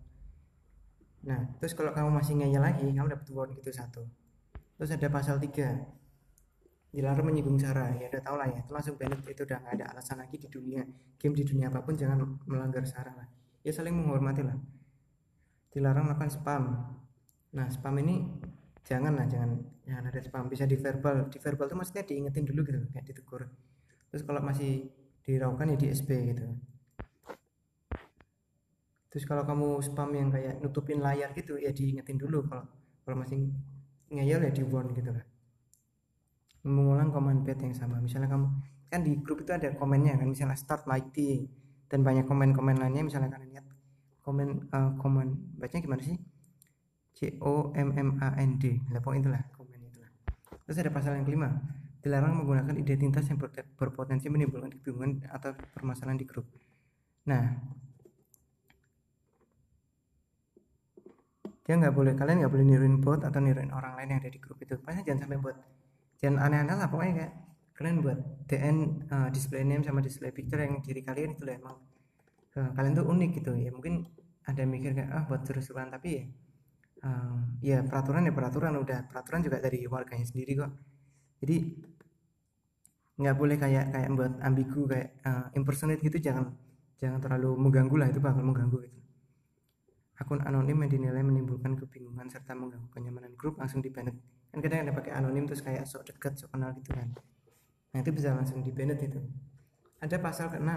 Nah 1.23 1.55
terus 1.55 1.71
kalau 1.71 1.95
kamu 1.95 2.11
masih 2.11 2.35
ngeyel 2.35 2.59
lagi 2.59 2.91
kamu 2.91 3.07
dapat 3.15 3.25
reward 3.31 3.55
gitu 3.55 3.71
satu. 3.71 4.03
Terus 4.75 4.91
ada 4.91 5.07
pasal 5.07 5.39
3 5.39 5.55
dilarang 6.91 7.25
menyinggung 7.25 7.55
sara 7.57 7.95
ya 7.95 8.11
udah 8.11 8.21
tau 8.27 8.35
lah 8.35 8.51
ya 8.51 8.59
itu 8.59 8.75
langsung 8.75 8.99
banned. 8.99 9.23
Itu 9.23 9.47
udah 9.47 9.57
nggak 9.63 9.73
ada 9.79 9.85
alasan 9.95 10.19
lagi 10.19 10.35
di 10.35 10.51
dunia. 10.51 10.83
Game 11.15 11.31
di 11.31 11.47
dunia 11.47 11.71
apa 11.71 11.79
pun 11.79 11.95
jangan 11.95 12.43
melanggar 12.43 12.83
sara 12.83 13.15
lah. 13.15 13.27
Ya 13.63 13.71
saling 13.71 13.95
menghormati 13.95 14.43
lah. 14.43 14.59
Dilarang 15.71 16.11
melakukan 16.11 16.27
spam. 16.27 16.63
Nah 17.55 17.71
spam 17.71 17.95
ini 18.03 18.19
jangan 18.83 19.15
lah 19.15 19.25
jangan 19.25 19.63
jangan 19.87 20.03
ada 20.11 20.19
spam 20.19 20.45
bisa 20.51 20.67
di 20.67 20.75
verbal. 20.75 21.31
Di 21.31 21.39
verbal 21.39 21.65
itu 21.71 21.75
maksudnya 21.79 22.03
diingetin 22.03 22.43
dulu 22.43 22.61
gitu 22.67 22.79
kayak 22.91 23.05
ditegur. 23.07 23.47
Terus 24.11 24.21
kalau 24.27 24.41
masih 24.43 24.91
diraukan 25.23 25.73
ya 25.73 25.77
di 25.79 25.87
SB 25.89 26.09
gitu. 26.35 26.45
Terus 29.07 29.23
kalau 29.29 29.43
kamu 29.47 29.79
spam 29.81 30.09
yang 30.11 30.29
kayak 30.33 30.59
nutupin 30.59 30.99
layar 30.99 31.31
gitu 31.31 31.55
ya 31.55 31.71
diingetin 31.71 32.19
dulu. 32.19 32.43
Kalau 32.45 32.65
kalau 33.03 33.15
masih 33.23 33.51
ngeyel 34.11 34.43
ya 34.43 34.51
di 34.51 34.63
warn 34.67 34.91
gitu 34.91 35.15
lah. 35.15 35.25
Mengulang 36.67 37.11
komen 37.11 37.47
pet 37.47 37.59
yang 37.63 37.75
sama. 37.75 38.03
Misalnya 38.03 38.27
kamu 38.31 38.47
kan 38.91 39.01
di 39.01 39.17
grup 39.23 39.41
itu 39.41 39.51
ada 39.55 39.73
komennya 39.73 40.13
kan 40.19 40.29
misalnya 40.29 40.53
start 40.53 40.85
mighty 40.85 41.49
dan 41.87 42.03
banyak 42.03 42.27
komen-komen 42.27 42.77
lainnya. 42.79 43.03
Misalnya 43.07 43.31
kalian 43.31 43.49
lihat 43.53 43.65
komen 44.23 44.71
uh, 44.71 44.91
komen 44.99 45.59
bacanya 45.59 45.83
gimana 45.83 46.03
sih 46.03 46.15
C 47.23 47.39
O 47.39 47.71
M 47.71 47.95
M 47.95 48.19
A 48.19 48.35
N 48.35 48.59
D 48.59 48.83
lah 48.91 48.99
itulah 48.99 49.39
komen 49.55 49.79
itulah. 49.87 50.11
Terus 50.67 50.77
ada 50.83 50.91
pasal 50.91 51.15
yang 51.15 51.23
kelima. 51.23 51.55
Dilarang 52.03 52.43
menggunakan 52.43 52.75
identitas 52.75 53.23
yang 53.31 53.39
berpotensi 53.79 54.27
menimbulkan 54.27 54.75
kebingungan 54.75 55.23
atau 55.31 55.55
permasalahan 55.71 56.19
di 56.19 56.27
grup. 56.27 56.43
Nah 57.31 57.55
dia 61.63 61.79
nggak 61.79 61.95
boleh 61.95 62.11
kalian 62.19 62.43
nggak 62.43 62.51
boleh 62.51 62.65
niruin 62.67 62.99
bot 62.99 63.23
atau 63.23 63.39
niruin 63.39 63.71
orang 63.71 63.95
lain 63.95 64.11
yang 64.11 64.19
ada 64.19 64.27
di 64.27 64.39
grup 64.43 64.59
itu. 64.59 64.75
Pokoknya 64.75 65.07
jangan 65.07 65.19
sampai 65.23 65.39
buat 65.39 65.55
dan 66.19 66.35
aneh-aneh 66.39 66.75
lah 66.75 66.87
pokoknya 66.91 67.13
kayak 67.23 67.33
kalian 67.79 67.95
buat 68.03 68.19
DN 68.51 68.77
uh, 69.07 69.29
display 69.31 69.63
name 69.63 69.83
sama 69.87 70.03
display 70.03 70.35
picture 70.35 70.59
yang 70.59 70.83
diri 70.83 70.99
kalian 70.99 71.39
itu 71.39 71.47
lah 71.47 71.55
emang. 71.55 71.79
Uh, 72.59 72.67
kalian 72.75 72.99
tuh 72.99 73.07
unik 73.07 73.31
gitu. 73.39 73.55
Ya 73.55 73.71
mungkin 73.71 74.11
ada 74.43 74.67
mikir 74.67 74.91
kayak 74.91 75.07
ah 75.07 75.23
buat 75.23 75.47
seru-seruan. 75.47 75.87
Tapi 75.87 76.09
ya 76.11 76.23
uh, 77.03 77.37
ya 77.59 77.83
peraturan 77.83 78.25
ya 78.25 78.33
peraturan 78.33 78.73
udah 78.79 79.05
peraturan 79.07 79.43
juga 79.45 79.59
dari 79.59 79.85
warganya 79.85 80.25
sendiri 80.25 80.51
kok. 80.57 80.71
Jadi 81.43 81.57
nggak 83.13 83.35
boleh 83.37 83.55
kayak 83.61 83.93
kayak 83.93 84.09
buat 84.17 84.33
ambigu 84.41 84.81
kayak 84.89 85.09
uh, 85.21 85.47
impersonate 85.53 86.01
gitu 86.01 86.17
jangan 86.17 86.49
jangan 86.97 87.21
terlalu 87.21 87.53
mengganggu 87.59 87.95
lah 87.99 88.07
itu 88.09 88.17
bakal 88.23 88.41
mengganggu 88.41 88.89
gitu. 88.89 88.99
Akun 90.17 90.39
anonim 90.41 90.77
yang 90.81 90.91
dinilai 90.91 91.21
menimbulkan 91.21 91.77
kebingungan 91.77 92.31
serta 92.31 92.57
mengganggu 92.57 92.89
kenyamanan 92.89 93.35
grup 93.37 93.59
langsung 93.59 93.83
di 93.83 93.91
kan 93.91 94.09
kadang 94.61 94.85
ada 94.85 94.93
pakai 94.93 95.17
anonim 95.17 95.49
terus 95.49 95.65
kayak 95.65 95.85
sok 95.85 96.09
deket 96.09 96.39
sok 96.39 96.53
kenal 96.53 96.73
gitu 96.77 96.93
kan. 96.93 97.09
Nah 97.93 97.99
itu 98.01 98.09
bisa 98.13 98.33
langsung 98.33 98.61
di 98.61 98.69
banned 98.73 99.01
itu 99.01 99.21
ada 100.03 100.19
pasal 100.19 100.51
ke-6 100.51 100.71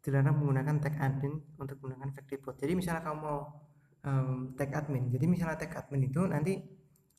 dilarang 0.00 0.36
menggunakan 0.40 0.76
tag 0.80 0.96
admin 0.96 1.44
untuk 1.60 1.76
menggunakan 1.84 2.08
factory 2.16 2.40
bot 2.40 2.56
jadi 2.56 2.72
misalnya 2.72 3.04
kamu 3.04 3.20
mau 3.20 3.68
um, 4.04 4.56
tag 4.56 4.72
admin. 4.72 5.08
Jadi 5.12 5.24
misalnya 5.28 5.56
tag 5.60 5.72
admin 5.76 6.08
itu 6.08 6.20
nanti 6.24 6.56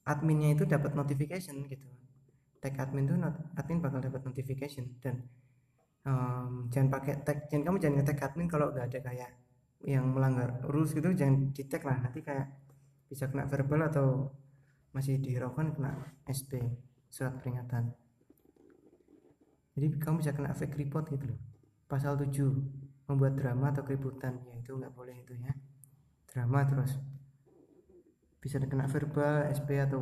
adminnya 0.06 0.58
itu 0.58 0.64
dapat 0.66 0.98
notification 0.98 1.62
gitu. 1.70 1.88
Tag 2.62 2.78
admin 2.78 3.06
itu 3.10 3.16
not, 3.18 3.36
admin 3.58 3.82
bakal 3.82 4.02
dapat 4.02 4.22
notification 4.26 4.98
dan 5.02 5.26
um, 6.06 6.70
jangan 6.74 6.90
pakai 6.90 7.14
tag 7.26 7.50
jangan 7.50 7.74
kamu 7.74 7.78
jangan 7.82 8.06
tag 8.06 8.20
admin 8.22 8.48
kalau 8.50 8.74
nggak 8.74 8.86
ada 8.94 9.00
kayak 9.02 9.32
yang 9.82 10.14
melanggar 10.14 10.62
rules 10.70 10.94
gitu 10.94 11.10
jangan 11.14 11.54
di 11.54 11.64
tag 11.66 11.82
lah. 11.86 11.98
Nanti 12.02 12.22
kayak 12.22 12.48
bisa 13.10 13.28
kena 13.30 13.46
verbal 13.50 13.82
atau 13.90 14.08
masih 14.92 15.20
dihiraukan 15.22 15.78
kena 15.78 15.92
SP 16.28 16.62
surat 17.12 17.36
peringatan. 17.40 17.92
Jadi 19.72 19.88
kamu 20.04 20.20
bisa 20.20 20.36
kena 20.36 20.52
fake 20.52 20.76
report 20.76 21.08
gitu 21.16 21.32
loh. 21.32 21.40
Pasal 21.88 22.20
7 22.20 23.08
membuat 23.08 23.40
drama 23.40 23.72
atau 23.72 23.84
keributan. 23.88 24.40
Ya 24.48 24.60
itu 24.60 24.76
nggak 24.76 24.92
boleh 24.96 25.16
itu 25.16 25.36
ya 25.40 25.52
drama 26.32 26.64
terus. 26.64 26.96
Bisa 28.40 28.58
kena 28.58 28.88
verbal 28.88 29.52
SP 29.52 29.78
atau 29.78 30.02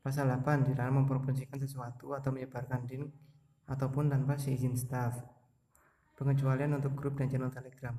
pasal 0.00 0.32
8 0.32 0.72
dilarang 0.72 1.04
mempromosikan 1.04 1.60
sesuatu 1.60 2.16
atau 2.16 2.32
menyebarkan 2.32 2.88
link 2.88 3.12
ataupun 3.68 4.08
tanpa 4.08 4.40
seizin 4.40 4.74
staff. 4.74 5.20
Pengecualian 6.16 6.80
untuk 6.80 6.96
grup 6.98 7.14
dan 7.20 7.30
channel 7.30 7.52
telegram. 7.52 7.94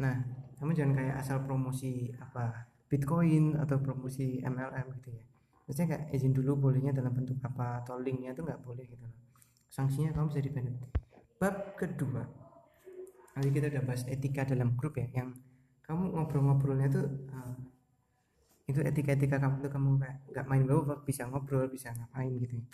Nah 0.00 0.24
kamu 0.58 0.72
jangan 0.72 0.94
kayak 0.96 1.16
asal 1.20 1.44
promosi 1.44 2.10
apa 2.18 2.66
Bitcoin 2.88 3.60
atau 3.60 3.78
promosi 3.78 4.42
MLM 4.42 4.86
gitu 4.98 5.14
ya. 5.14 5.24
Maksudnya 5.68 5.86
kayak 5.94 6.04
izin 6.16 6.32
dulu 6.34 6.58
bolehnya 6.58 6.90
dalam 6.90 7.14
bentuk 7.14 7.38
apa 7.44 7.84
atau 7.84 8.00
linknya 8.00 8.34
itu 8.34 8.42
nggak 8.42 8.60
boleh 8.64 8.82
gitu 8.88 9.04
loh. 9.06 9.14
Sanksinya 9.70 10.10
kamu 10.16 10.34
bisa 10.34 10.40
dibanned 10.42 10.76
bab 11.38 11.78
kedua. 11.78 12.26
Nanti 13.32 13.48
kita 13.54 13.70
udah 13.70 13.82
bahas 13.86 14.02
etika 14.10 14.42
dalam 14.44 14.74
grup 14.74 14.98
ya 14.98 15.06
yang 15.14 15.32
kamu 15.92 16.16
ngobrol-ngobrolnya 16.16 16.88
tuh 16.88 17.04
uh, 17.36 17.56
itu 18.64 18.80
etika-etika 18.80 19.36
kamu 19.36 19.60
tuh 19.60 19.68
kamu 19.68 20.00
kayak 20.00 20.16
nggak 20.32 20.46
main 20.48 20.64
werewolf 20.64 21.04
bisa 21.04 21.28
ngobrol 21.28 21.68
bisa 21.68 21.92
ngapain 21.92 22.32
gitu 22.40 22.56
ya. 22.56 22.64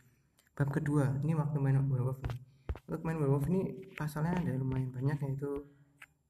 bab 0.55 0.71
kedua 0.71 1.19
ini 1.27 1.35
waktu 1.35 1.59
main 1.59 1.83
werewolf 1.91 2.23
nih 2.23 2.39
untuk 2.87 3.03
main 3.03 3.19
werewolf 3.19 3.51
ini 3.51 3.75
pasalnya 3.99 4.39
ada 4.39 4.55
lumayan 4.55 4.95
banyak 4.95 5.19
yaitu 5.27 5.67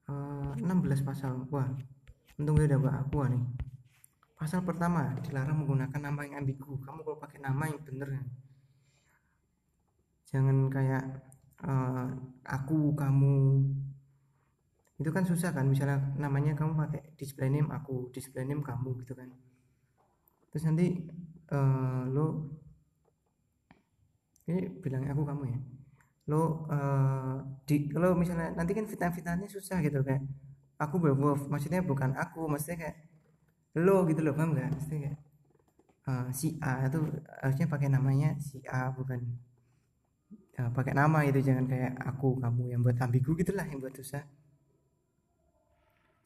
uh, 0.09 0.57
eh, 0.57 0.64
16 0.64 1.04
pasal 1.04 1.45
wah 1.52 1.68
untung 2.40 2.57
gue 2.57 2.64
udah 2.64 3.04
aku 3.04 3.28
nih 3.28 3.45
Pasal 4.38 4.62
pertama, 4.62 5.18
dilarang 5.18 5.66
menggunakan 5.66 5.99
nama 5.99 6.23
yang 6.23 6.47
ambigu. 6.47 6.78
Kamu 6.78 7.02
kalau 7.02 7.18
pakai 7.18 7.42
nama 7.42 7.66
yang 7.66 7.83
bener 7.83 8.23
Jangan 10.30 10.71
kayak 10.71 11.04
uh, 11.66 12.07
aku, 12.47 12.95
kamu. 12.95 13.66
Itu 14.99 15.11
kan 15.14 15.25
susah 15.31 15.55
kan, 15.55 15.64
misalnya 15.71 15.99
namanya 16.19 16.52
kamu 16.59 16.75
pakai 16.75 17.14
display 17.14 17.49
name 17.49 17.71
aku, 17.71 18.11
display 18.11 18.43
name 18.43 18.67
kamu 18.67 18.99
gitu 19.07 19.14
kan. 19.14 19.31
Terus 20.50 20.62
nanti 20.67 20.87
uh, 21.55 22.02
lo 22.11 22.26
ini 24.49 24.67
bilangnya 24.83 25.14
aku 25.14 25.23
kamu 25.23 25.43
ya. 25.55 25.59
Lo 26.28 26.67
uh, 26.67 27.37
di 27.62 27.87
kalau 27.95 28.19
misalnya 28.19 28.52
nanti 28.59 28.73
kan 28.75 28.85
fitnah-fitnahnya 28.90 29.47
susah 29.47 29.78
gitu 29.87 30.02
kayak 30.02 30.25
aku 30.78 30.97
werewolf 31.02 31.50
maksudnya 31.50 31.83
bukan 31.83 32.14
aku 32.14 32.47
maksudnya 32.47 32.78
kayak 32.87 32.97
lo 33.83 34.07
gitu 34.09 34.21
loh 34.23 34.35
paham 34.35 34.55
nggak 34.55 34.71
mesti 34.78 34.95
kayak 35.05 35.19
uh, 36.09 36.26
si 36.31 36.57
A 36.62 36.87
itu 36.87 36.99
harusnya 37.43 37.67
pakai 37.67 37.88
namanya 37.90 38.38
si 38.38 38.62
A 38.67 38.90
bukan 38.95 39.21
uh, 40.59 40.71
pakai 40.73 40.95
nama 40.95 41.19
itu 41.26 41.38
jangan 41.43 41.67
kayak 41.67 41.93
aku 41.99 42.38
kamu 42.43 42.62
yang 42.73 42.81
buat 42.87 42.97
ambigu 43.02 43.35
gitulah 43.38 43.67
yang 43.67 43.83
buat 43.83 43.95
susah 43.99 44.23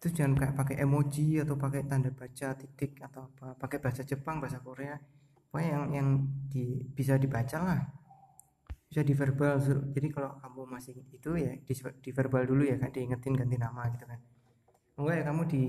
itu 0.03 0.19
jangan 0.19 0.35
kayak 0.35 0.55
pakai 0.59 0.77
emoji 0.83 1.39
atau 1.39 1.55
pakai 1.55 1.87
tanda 1.87 2.11
baca 2.11 2.59
titik 2.59 2.99
atau 3.07 3.31
apa. 3.31 3.55
Pakai 3.55 3.79
bahasa 3.79 4.03
Jepang 4.03 4.43
bahasa 4.43 4.59
Korea. 4.59 4.99
Pokoknya 5.47 5.79
yang 5.79 5.85
yang 5.95 6.09
di, 6.51 6.83
bisa 6.91 7.15
dibaca 7.23 7.63
lah. 7.63 7.87
Bisa 8.91 9.07
di 9.07 9.15
verbal. 9.15 9.63
Jadi 9.95 10.11
kalau 10.11 10.35
kamu 10.43 10.67
masih 10.67 10.99
itu 11.07 11.31
ya 11.39 11.55
di, 11.55 11.75
di 12.03 12.11
verbal 12.11 12.51
dulu 12.51 12.67
ya 12.67 12.83
kan 12.83 12.91
diingetin 12.91 13.39
ganti 13.39 13.55
nama 13.55 13.87
gitu 13.95 14.03
kan. 14.11 14.19
Enggak 14.99 15.15
ya 15.23 15.25
kamu 15.31 15.43
di 15.47 15.65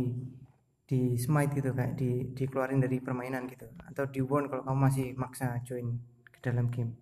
di 0.89 1.13
smite 1.13 1.53
gitu 1.53 1.69
kayak 1.77 1.93
di 1.93 2.09
dikeluarin 2.33 2.81
dari 2.81 2.97
permainan 3.05 3.45
gitu. 3.45 3.69
Atau 3.85 4.09
di 4.09 4.17
warn 4.25 4.49
kalau 4.49 4.65
kamu 4.65 4.79
masih 4.81 5.07
maksa 5.13 5.61
join 5.61 5.93
ke 6.25 6.41
dalam 6.41 6.73
game. 6.73 6.97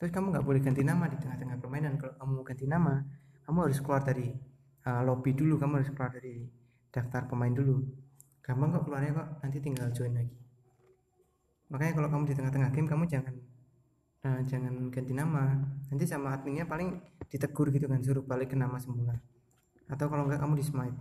Terus 0.00 0.08
kamu 0.08 0.32
nggak 0.32 0.44
boleh 0.48 0.64
ganti 0.64 0.80
nama 0.88 1.04
di 1.04 1.20
tengah-tengah 1.20 1.60
permainan. 1.60 2.00
Kalau 2.00 2.16
kamu 2.16 2.48
ganti 2.48 2.64
nama 2.64 2.96
kamu 3.44 3.58
harus 3.68 3.76
keluar 3.84 4.00
dari 4.00 4.32
uh, 4.88 5.04
lobby 5.04 5.36
dulu. 5.36 5.60
Kamu 5.60 5.84
harus 5.84 5.92
keluar 5.92 6.16
dari 6.16 6.61
daftar 6.92 7.24
pemain 7.24 7.50
dulu. 7.50 7.80
Gampang 8.44 8.70
kok 8.76 8.84
keluarnya 8.84 9.16
kok 9.16 9.28
nanti 9.40 9.58
tinggal 9.64 9.88
join 9.96 10.12
lagi. 10.12 10.36
Makanya 11.72 11.92
kalau 11.96 12.08
kamu 12.12 12.22
di 12.28 12.34
tengah-tengah 12.36 12.70
game 12.70 12.88
kamu 12.88 13.04
jangan 13.08 13.34
uh, 14.28 14.40
jangan 14.44 14.92
ganti 14.92 15.12
nama. 15.16 15.56
Nanti 15.88 16.04
sama 16.04 16.36
adminnya 16.36 16.68
paling 16.68 17.00
ditegur 17.32 17.72
gitu 17.72 17.88
kan 17.88 18.04
suruh 18.04 18.20
balik 18.20 18.52
ke 18.52 18.56
nama 18.60 18.76
semula. 18.76 19.16
Atau 19.88 20.12
kalau 20.12 20.28
enggak 20.28 20.44
kamu 20.44 20.60
di 20.60 20.64
smite. 20.68 20.98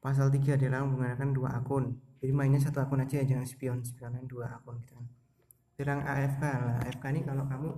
Pasal 0.00 0.32
3 0.32 0.56
adalah 0.56 0.86
menggunakan 0.88 1.28
dua 1.34 1.50
akun. 1.58 1.92
Jadi 2.18 2.32
mainnya 2.32 2.62
satu 2.62 2.80
akun 2.80 3.04
aja 3.04 3.20
jangan 3.20 3.44
spion 3.44 3.84
spionan 3.84 4.24
dua 4.24 4.48
akun 4.56 4.80
gitu 4.80 4.96
kan. 4.96 5.06
Serang 5.76 6.00
AFK 6.02 6.42
lah. 6.42 6.76
AFK 6.82 7.04
ini 7.12 7.20
kalau 7.26 7.44
kamu 7.44 7.70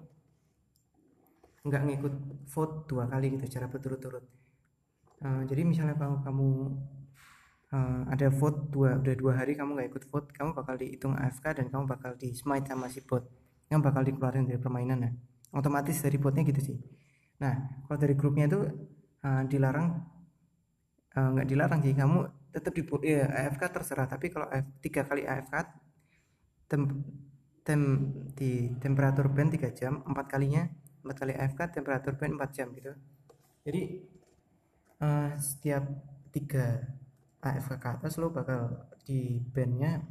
nggak 1.61 1.83
ngikut 1.85 2.15
vote 2.49 2.89
dua 2.89 3.05
kali 3.05 3.37
gitu 3.37 3.45
cara 3.53 3.69
berturut-turut 3.69 4.25
uh, 5.25 5.43
jadi 5.47 5.63
misalnya 5.65 5.97
kalau 5.97 6.21
kamu 6.21 6.49
uh, 7.73 8.03
ada 8.11 8.29
vote 8.33 8.73
dua 8.73 9.01
udah 9.01 9.15
dua 9.17 9.33
hari 9.37 9.57
kamu 9.57 9.77
nggak 9.77 9.89
ikut 9.97 10.05
vote 10.11 10.29
kamu 10.33 10.51
bakal 10.53 10.75
dihitung 10.77 11.15
AFK 11.17 11.63
dan 11.63 11.67
kamu 11.73 11.85
bakal 11.89 12.13
di 12.17 12.35
smite 12.37 12.67
sama 12.69 12.87
si 12.93 13.01
bot. 13.05 13.25
Yang 13.71 13.81
bakal 13.87 14.03
dikeluarin 14.03 14.45
dari 14.51 14.59
permainan 14.59 14.99
ya 15.07 15.11
otomatis 15.51 15.99
dari 15.99 16.19
botnya 16.19 16.43
gitu 16.47 16.75
sih. 16.75 16.79
Nah 17.43 17.85
kalau 17.87 17.99
dari 17.99 18.15
grupnya 18.15 18.47
itu 18.51 18.61
uh, 19.23 19.43
dilarang 19.47 19.99
Eh, 21.11 21.29
nggak 21.35 21.47
uh, 21.47 21.51
dilarang 21.51 21.81
sih. 21.83 21.95
Kamu 21.95 22.19
tetap 22.55 22.73
di 22.75 22.83
ya, 23.11 23.27
AFK 23.27 23.63
terserah. 23.75 24.07
Tapi 24.07 24.27
kalau 24.31 24.47
AF, 24.47 24.67
tiga 24.79 25.03
kali 25.03 25.27
AFK 25.27 25.55
tem, 26.71 26.83
tem 27.67 27.81
di 28.39 28.71
temperatur 28.79 29.27
band 29.27 29.51
3 29.59 29.75
jam 29.75 30.07
empat 30.07 30.27
kalinya 30.31 30.71
empat 31.03 31.17
kali 31.27 31.33
AFK 31.35 31.61
temperatur 31.83 32.15
band 32.15 32.39
4 32.39 32.57
jam 32.57 32.69
gitu. 32.79 32.95
Jadi 33.67 33.83
uh, 35.01 35.33
setiap 35.41 35.83
tiga 36.31 36.85
AFK 37.41 37.81
ke 37.81 37.89
atas 37.89 38.21
lo 38.21 38.31
bakal 38.31 38.87
di 39.03 39.41
bandnya 39.51 40.05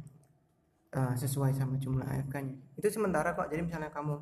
uh, 0.92 1.14
sesuai 1.14 1.54
sama 1.54 1.78
jumlah 1.78 2.04
AFK 2.04 2.34
nya 2.42 2.54
itu 2.76 2.86
sementara 2.90 3.32
kok. 3.38 3.48
Jadi 3.48 3.62
misalnya 3.70 3.90
kamu 3.94 4.14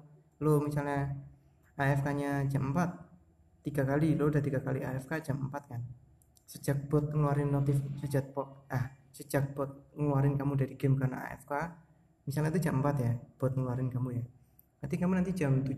lo 0.44 0.54
misalnya 0.62 1.16
AFK 1.75 2.06
nya 2.14 2.30
jam 2.46 2.70
4 2.70 3.64
tiga 3.64 3.82
kali 3.82 4.14
lo 4.14 4.28
udah 4.28 4.42
tiga 4.44 4.60
kali 4.60 4.84
AFK 4.84 5.25
jam 5.25 5.40
4 5.48 5.72
kan? 5.72 5.80
Sejak 6.48 6.88
bot 6.88 7.12
ngeluarin 7.12 7.48
notif 7.52 7.80
sejak 8.04 8.32
bot 8.32 8.68
ah 8.68 8.92
sejak 9.12 9.56
bot 9.56 9.92
ngeluarin 9.96 10.37
kamu 10.37 10.52
dari 10.54 10.75
game 10.76 10.96
karena 11.00 11.32
AFK 11.32 11.52
misalnya 12.28 12.52
itu 12.54 12.68
jam 12.68 12.84
4 12.84 13.04
ya 13.04 13.12
bot 13.40 13.52
ngeluarin 13.56 13.88
kamu 13.88 14.08
ya. 14.20 14.25
Nanti 14.78 14.94
kamu 14.94 15.12
nanti 15.16 15.32
jam 15.34 15.64
7 15.64 15.75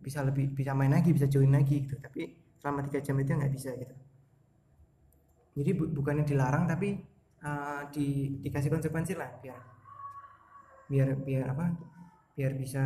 bisa 0.00 0.24
lebih 0.24 0.54
bisa 0.54 0.72
main 0.72 0.94
lagi 0.94 1.10
bisa 1.10 1.26
join 1.26 1.50
lagi 1.50 1.84
gitu. 1.84 1.98
Tapi 1.98 2.38
selama 2.62 2.86
tiga 2.86 3.02
jam 3.02 3.18
itu 3.18 3.30
nggak 3.34 3.52
bisa 3.52 3.74
gitu 3.74 4.07
jadi 5.58 5.70
bu 5.74 5.90
bukannya 5.90 6.22
dilarang 6.22 6.70
tapi 6.70 7.02
uh, 7.42 7.82
di 7.90 8.38
dikasih 8.38 8.70
konsekuensi 8.70 9.18
lah 9.18 9.26
biar 9.42 9.58
biar 10.86 11.08
biar 11.18 11.46
apa 11.50 11.66
biar 12.38 12.54
bisa 12.54 12.82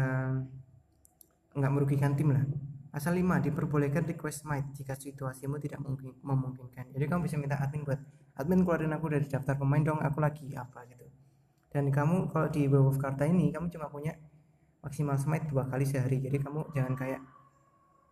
nggak 1.52 1.72
merugikan 1.72 2.16
tim 2.16 2.32
lah. 2.32 2.44
Asal 2.92 3.16
5 3.16 3.44
diperbolehkan 3.48 4.04
request 4.04 4.44
might 4.48 4.68
jika 4.76 4.96
situasimu 4.96 5.56
tidak 5.60 5.80
mungkin 5.80 6.12
memungkinkan. 6.20 6.92
Jadi 6.92 7.04
kamu 7.08 7.24
bisa 7.24 7.36
minta 7.40 7.56
admin 7.60 7.84
buat 7.84 8.00
admin 8.36 8.64
keluarin 8.64 8.92
aku 8.92 9.12
dari 9.12 9.24
daftar 9.28 9.56
pemain 9.56 9.80
dong 9.80 10.00
aku 10.00 10.20
lagi 10.20 10.48
apa 10.56 10.84
gitu. 10.88 11.08
Dan 11.72 11.88
kamu 11.88 12.32
kalau 12.32 12.48
di 12.52 12.68
Werewolf 12.68 13.00
Karta 13.00 13.24
ini 13.24 13.48
kamu 13.52 13.72
cuma 13.72 13.88
punya 13.88 14.16
maksimal 14.84 15.16
smite 15.16 15.48
dua 15.48 15.68
kali 15.68 15.84
sehari. 15.88 16.20
Jadi 16.20 16.36
kamu 16.40 16.72
jangan 16.72 16.92
kayak 16.96 17.20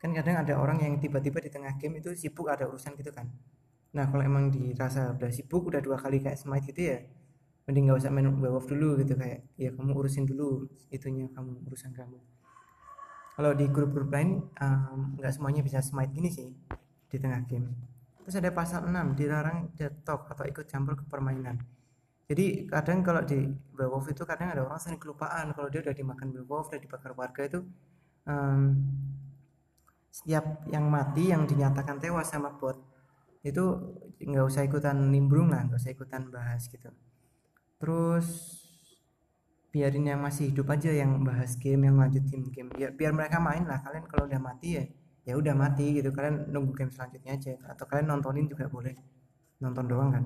kan 0.00 0.16
kadang 0.16 0.36
ada 0.40 0.56
orang 0.56 0.80
yang 0.80 0.96
tiba-tiba 0.96 1.44
di 1.44 1.52
tengah 1.52 1.76
game 1.76 2.00
itu 2.00 2.16
sibuk 2.16 2.48
ada 2.48 2.64
urusan 2.64 2.96
gitu 2.96 3.12
kan 3.12 3.28
nah 3.90 4.06
kalau 4.06 4.22
emang 4.22 4.54
dirasa 4.54 5.14
udah 5.18 5.30
sibuk 5.34 5.66
udah 5.70 5.82
dua 5.82 5.98
kali 5.98 6.22
kayak 6.22 6.38
smite 6.38 6.70
gitu 6.70 6.94
ya 6.94 6.98
mending 7.70 7.86
nggak 7.86 8.02
usah 8.02 8.10
main 8.10 8.26
werewolf 8.26 8.66
dulu 8.66 8.98
gitu 8.98 9.14
kayak 9.14 9.46
ya 9.54 9.70
kamu 9.70 9.94
urusin 9.94 10.26
dulu 10.26 10.66
itunya 10.90 11.30
kamu 11.30 11.62
urusan 11.70 11.94
kamu. 11.94 12.18
Kalau 13.38 13.54
di 13.54 13.70
grup-grup 13.70 14.10
lain 14.10 14.42
nggak 15.14 15.30
um, 15.30 15.36
semuanya 15.38 15.62
bisa 15.62 15.78
smite 15.78 16.10
gini 16.10 16.34
sih 16.34 16.50
di 17.06 17.16
tengah 17.22 17.46
game. 17.46 17.70
Terus 18.26 18.42
ada 18.42 18.50
pasal 18.50 18.90
6 18.90 19.14
dilarang 19.14 19.70
dead 19.78 20.02
talk 20.02 20.26
atau 20.34 20.42
ikut 20.50 20.66
campur 20.66 20.98
ke 20.98 21.06
permainan. 21.06 21.62
Jadi 22.26 22.66
kadang 22.66 23.06
kalau 23.06 23.22
di 23.22 23.46
werewolf 23.78 24.10
itu 24.10 24.26
kadang 24.26 24.50
ada 24.50 24.66
orang 24.66 24.82
sering 24.82 24.98
kelupaan 24.98 25.54
kalau 25.54 25.70
dia 25.70 25.78
udah 25.86 25.94
dimakan 25.94 26.34
werewolf 26.34 26.74
udah 26.74 26.82
dibakar 26.82 27.14
warga 27.14 27.46
itu 27.46 27.62
um, 28.26 28.74
setiap 30.10 30.66
yang 30.66 30.90
mati 30.90 31.30
yang 31.30 31.46
dinyatakan 31.46 32.02
tewas 32.02 32.34
sama 32.34 32.50
bot 32.50 32.89
itu 33.40 33.64
nggak 34.20 34.44
usah 34.44 34.62
ikutan 34.68 34.96
nimbrung 35.08 35.48
lah 35.48 35.64
nggak 35.64 35.80
usah 35.80 35.92
ikutan 35.92 36.28
bahas 36.28 36.68
gitu. 36.68 36.92
Terus 37.80 38.28
biarin 39.72 40.04
yang 40.12 40.20
masih 40.20 40.52
hidup 40.52 40.68
aja 40.74 40.90
yang 40.92 41.24
bahas 41.24 41.56
game 41.56 41.88
yang 41.88 41.96
lanjutin 41.96 42.44
game. 42.52 42.68
Biar 42.68 42.92
biar 42.92 43.12
mereka 43.16 43.40
main 43.40 43.64
lah. 43.64 43.80
Kalian 43.80 44.04
kalau 44.04 44.28
udah 44.28 44.40
mati 44.40 44.68
ya 44.76 44.84
ya 45.24 45.34
udah 45.40 45.54
mati 45.56 45.96
gitu. 45.96 46.12
Kalian 46.12 46.52
nunggu 46.52 46.72
game 46.76 46.92
selanjutnya 46.92 47.32
aja. 47.38 47.52
Atau 47.72 47.88
kalian 47.88 48.12
nontonin 48.12 48.46
juga 48.50 48.68
boleh. 48.68 48.94
Nonton 49.64 49.84
doang 49.88 50.10
kan. 50.12 50.24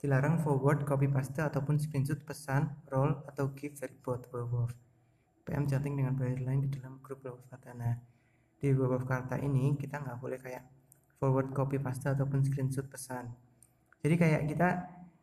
Dilarang 0.00 0.40
forward 0.40 0.86
copy 0.88 1.10
paste 1.12 1.44
ataupun 1.44 1.76
screenshot 1.76 2.22
pesan 2.24 2.72
roll 2.88 3.20
atau 3.28 3.52
gift 3.52 3.84
dari 3.84 3.92
bot 4.00 4.24
werewolf 4.32 4.72
PM 5.44 5.66
chatting 5.66 5.98
dengan 5.98 6.14
player 6.14 6.40
lain 6.40 6.62
di 6.62 6.70
dalam 6.72 7.02
grup 7.02 7.26
werewolf 7.26 7.42
Fatana 7.50 7.98
di 8.60 8.70
beberapa 8.70 9.02
karta 9.02 9.40
ini 9.40 9.74
kita 9.74 9.98
nggak 9.98 10.22
boleh 10.22 10.38
kayak 10.38 10.62
forward 11.20 11.52
copy 11.52 11.76
paste 11.76 12.08
ataupun 12.08 12.40
screenshot 12.40 12.88
pesan. 12.88 13.28
Jadi 14.00 14.14
kayak 14.16 14.42
kita 14.48 14.68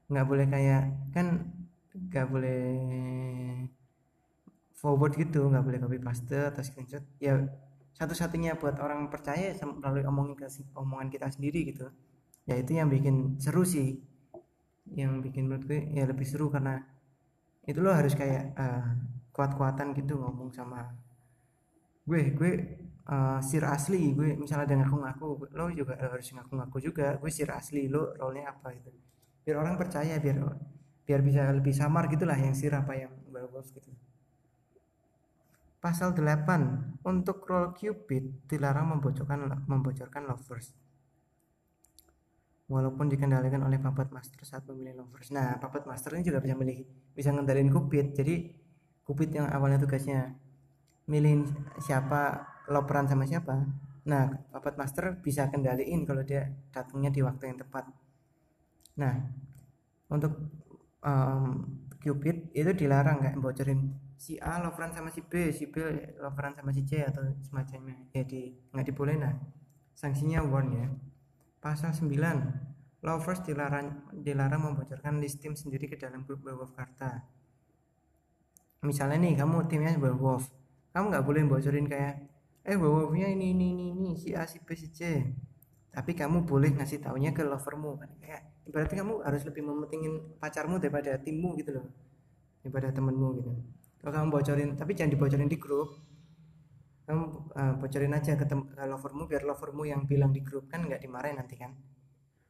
nggak 0.08 0.26
boleh 0.30 0.46
kayak 0.46 0.94
kan 1.12 1.50
nggak 1.98 2.28
boleh 2.30 2.64
forward 4.78 5.18
gitu 5.18 5.50
nggak 5.50 5.66
boleh 5.66 5.80
copy 5.82 5.98
paste 5.98 6.38
atau 6.38 6.62
screenshot. 6.62 7.02
Ya 7.18 7.42
satu-satunya 7.98 8.62
buat 8.62 8.78
orang 8.78 9.10
percaya 9.10 9.58
melalui 9.66 10.06
omongan 10.06 10.38
omongan 10.78 11.10
kita 11.10 11.34
sendiri 11.34 11.66
gitu. 11.74 11.90
Ya 12.46 12.62
itu 12.62 12.78
yang 12.78 12.94
bikin 12.94 13.42
seru 13.42 13.66
sih. 13.66 13.98
Yang 14.94 15.34
bikin 15.34 15.50
menurut 15.50 15.66
gue 15.66 15.82
ya 15.98 16.06
lebih 16.06 16.24
seru 16.30 16.54
karena 16.54 16.80
itu 17.68 17.82
lo 17.84 17.92
harus 17.92 18.16
kayak 18.16 18.56
uh, 18.56 18.96
kuat-kuatan 19.34 19.98
gitu 19.98 20.22
ngomong 20.22 20.54
sama 20.54 20.94
gue. 22.06 22.22
Gue 22.38 22.52
uh, 23.08 23.40
sir 23.40 23.64
asli 23.64 24.12
gue 24.12 24.36
misalnya 24.36 24.68
ada 24.68 24.76
ngaku-ngaku 24.84 25.48
lo 25.56 25.66
juga 25.72 25.96
harus 25.96 26.28
ngaku-ngaku 26.28 26.78
juga 26.84 27.16
gue 27.16 27.32
sir 27.32 27.48
asli 27.50 27.88
lo 27.88 28.14
role 28.20 28.40
nya 28.44 28.52
apa 28.52 28.76
gitu. 28.76 28.92
Biar 29.48 29.64
orang 29.64 29.80
percaya 29.80 30.20
biar 30.20 30.38
biar 31.08 31.22
bisa 31.24 31.48
lebih 31.56 31.72
samar 31.72 32.12
gitulah 32.12 32.36
yang 32.36 32.52
sir 32.52 32.72
apa 32.76 32.94
yang 32.94 33.12
werewolf 33.32 33.72
gitu. 33.72 33.88
Pasal 35.80 36.12
8 36.12 37.08
untuk 37.08 37.48
role 37.48 37.72
cupid 37.72 38.44
dilarang 38.52 38.92
membocorkan 38.92 39.64
membocorkan 39.66 40.28
lovers. 40.28 40.76
Walaupun 42.68 43.08
dikendalikan 43.08 43.64
oleh 43.64 43.80
puppet 43.80 44.12
master 44.12 44.44
saat 44.44 44.68
memilih 44.68 45.00
lovers. 45.00 45.32
Nah 45.32 45.56
puppet 45.64 45.88
master 45.88 46.20
ini 46.20 46.28
juga 46.28 46.44
bisa 46.44 46.60
milih 46.60 46.84
bisa 47.16 47.32
ngendalin 47.32 47.72
cupid. 47.72 48.12
Jadi 48.12 48.52
cupid 49.08 49.32
yang 49.32 49.48
awalnya 49.48 49.80
tugasnya 49.80 50.36
milih 51.08 51.48
siapa 51.80 52.57
loperan 52.68 53.08
sama 53.08 53.24
siapa? 53.28 53.66
Nah 54.08 54.24
puppet 54.52 54.76
master 54.80 55.20
bisa 55.20 55.48
kendaliin 55.52 56.08
kalau 56.08 56.24
dia 56.24 56.48
datangnya 56.72 57.12
di 57.12 57.22
waktu 57.24 57.52
yang 57.52 57.58
tepat. 57.60 57.86
Nah 59.00 59.14
untuk 60.08 60.34
um, 61.04 61.66
Cupid 61.98 62.54
itu 62.54 62.72
dilarang 62.78 63.20
kayak 63.20 63.42
bocorin 63.42 63.92
si 64.16 64.38
A 64.40 64.62
loveran 64.62 64.94
sama 64.94 65.10
si 65.12 65.26
B 65.26 65.52
si 65.52 65.68
B 65.68 65.82
loveran 66.22 66.54
sama 66.56 66.72
si 66.72 66.86
C 66.86 67.04
atau 67.04 67.26
semacamnya. 67.44 67.98
Ya 68.14 68.24
di 68.24 68.54
nggak 68.72 68.86
dibolehin 68.94 69.26
nah 69.26 69.36
sanksinya 69.98 70.46
warn 70.46 70.70
ya. 70.72 70.88
Pasal 71.58 71.92
9 71.92 72.14
lovers 73.02 73.42
dilarang 73.44 74.14
dilarang 74.14 74.62
membocorkan 74.62 75.20
list 75.20 75.42
tim 75.42 75.58
sendiri 75.58 75.90
ke 75.90 75.98
dalam 75.98 76.26
grup 76.26 76.46
werewolf 76.46 76.74
karta 76.74 77.26
misalnya 78.86 79.18
nih 79.26 79.34
kamu 79.38 79.66
timnya 79.66 79.98
werewolf. 79.98 80.50
Kamu 80.94 81.10
nggak 81.10 81.26
boleh 81.26 81.42
bocorin 81.46 81.88
kayak 81.90 82.22
eh 82.68 82.76
bawahnya 82.76 83.32
ini 83.32 83.56
ini 83.56 83.72
ini 83.72 83.86
ini 83.96 84.12
si 84.20 84.36
A 84.36 84.44
si 84.44 84.60
B 84.60 84.76
si 84.76 84.92
C. 84.92 85.24
Tapi 85.88 86.12
kamu 86.12 86.44
boleh 86.44 86.76
ngasih 86.76 87.00
taunya 87.00 87.32
ke 87.32 87.42
lovermu. 87.48 87.96
Kan 87.96 88.12
kayak 88.20 88.42
berarti 88.68 89.00
kamu 89.00 89.24
harus 89.24 89.48
lebih 89.48 89.64
mementingin 89.64 90.36
pacarmu 90.36 90.76
daripada 90.84 91.16
timmu 91.16 91.56
gitu 91.56 91.80
loh. 91.80 91.88
Daripada 92.60 92.92
temenmu 92.92 93.28
gitu. 93.40 93.52
Kalau 94.04 94.12
kamu 94.12 94.28
bocorin 94.30 94.70
tapi 94.76 94.92
jangan 95.00 95.16
dibocorin 95.16 95.48
di 95.48 95.56
grup. 95.56 95.96
Kamu 97.08 97.24
uh, 97.56 97.74
bocorin 97.80 98.12
aja 98.12 98.36
ke, 98.36 98.44
ke 98.44 98.84
lovermu 98.84 99.32
biar 99.32 99.48
lovermu 99.48 99.88
yang 99.88 100.04
bilang 100.04 100.36
di 100.36 100.44
grup. 100.44 100.68
Kan 100.68 100.92
nggak 100.92 101.00
dimarahin 101.00 101.40
nanti 101.40 101.56
kan. 101.56 101.72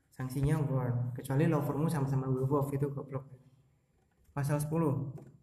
Sanksinya 0.09 0.57
word. 0.57 1.13
Kecuali 1.13 1.45
lovermu 1.45 1.93
sama-sama 1.93 2.25
werewolf 2.25 2.73
itu 2.73 2.89
goblok. 2.89 3.29
Pasal 4.33 4.57
10 4.57 5.36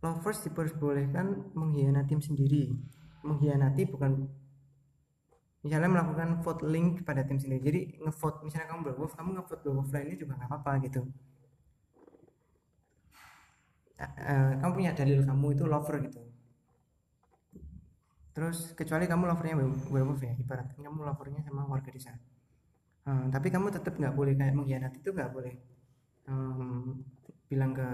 lovers 0.00 0.40
diperbolehkan 0.44 1.52
mengkhianati 1.52 2.08
tim 2.08 2.20
sendiri. 2.24 2.72
Mengkhianati 3.20 3.84
bukan 3.88 4.28
misalnya 5.60 5.92
melakukan 5.92 6.40
vote 6.40 6.64
link 6.64 7.04
kepada 7.04 7.20
tim 7.28 7.36
sendiri. 7.36 7.60
Jadi 7.60 7.80
ngevote 8.00 8.44
misalnya 8.48 8.68
kamu 8.72 8.80
berwolf 8.92 9.12
kamu 9.12 9.30
ngevote 9.36 9.62
berwolf 9.64 9.90
lainnya 9.92 10.16
juga 10.16 10.32
nggak 10.40 10.48
apa-apa 10.48 10.72
gitu. 10.88 11.00
Uh, 14.00 14.56
kamu 14.64 14.72
punya 14.72 14.92
dalil 14.96 15.20
kamu 15.28 15.46
itu 15.52 15.64
lover 15.68 15.96
gitu. 16.08 16.20
Terus 18.32 18.72
kecuali 18.72 19.04
kamu 19.04 19.28
lovernya 19.28 19.54
werewolf 19.92 20.24
ya 20.24 20.32
ibaratkan 20.40 20.80
kamu 20.80 21.04
lovernya 21.04 21.44
sama 21.44 21.68
warga 21.68 21.92
desa. 21.92 22.16
Uh, 23.04 23.28
tapi 23.28 23.52
kamu 23.52 23.68
tetap 23.68 24.00
nggak 24.00 24.16
boleh 24.16 24.32
kayak 24.32 24.56
mengkhianati 24.56 25.04
itu 25.04 25.12
nggak 25.12 25.28
boleh. 25.28 25.54
Um, 26.24 27.04
bilang 27.52 27.76
ke 27.76 27.88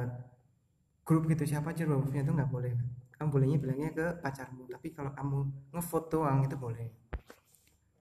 grup 1.06 1.30
gitu 1.30 1.46
siapa 1.46 1.70
aja 1.70 1.86
wolfnya 1.86 2.26
itu 2.26 2.34
nggak 2.34 2.50
boleh. 2.50 2.74
Kamu 3.14 3.28
bolehnya 3.30 3.58
bilangnya 3.62 3.90
ke 3.94 4.06
pacarmu 4.20 4.66
tapi 4.66 4.90
kalau 4.90 5.14
kamu 5.14 5.38
ngefoto 5.72 6.26
doang 6.26 6.42
itu 6.42 6.58
boleh. 6.58 6.90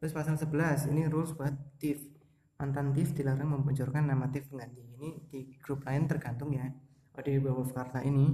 Terus 0.02 0.12
pasal 0.12 0.36
11 0.42 0.90
ini 0.92 1.06
rules 1.06 1.38
buat 1.38 1.54
thief. 1.78 2.02
Mantan 2.58 2.92
thief 2.98 3.14
dilarang 3.14 3.46
membocorkan 3.46 4.10
nama 4.10 4.26
thief 4.34 4.50
pengganti. 4.50 4.82
Ini 4.98 5.10
di 5.30 5.40
grup 5.62 5.86
lain 5.86 6.10
tergantung 6.10 6.50
ya. 6.52 6.66
Oh 7.16 7.22
di 7.24 7.40
bawah 7.40 7.64
karta 7.72 8.02
ini 8.04 8.28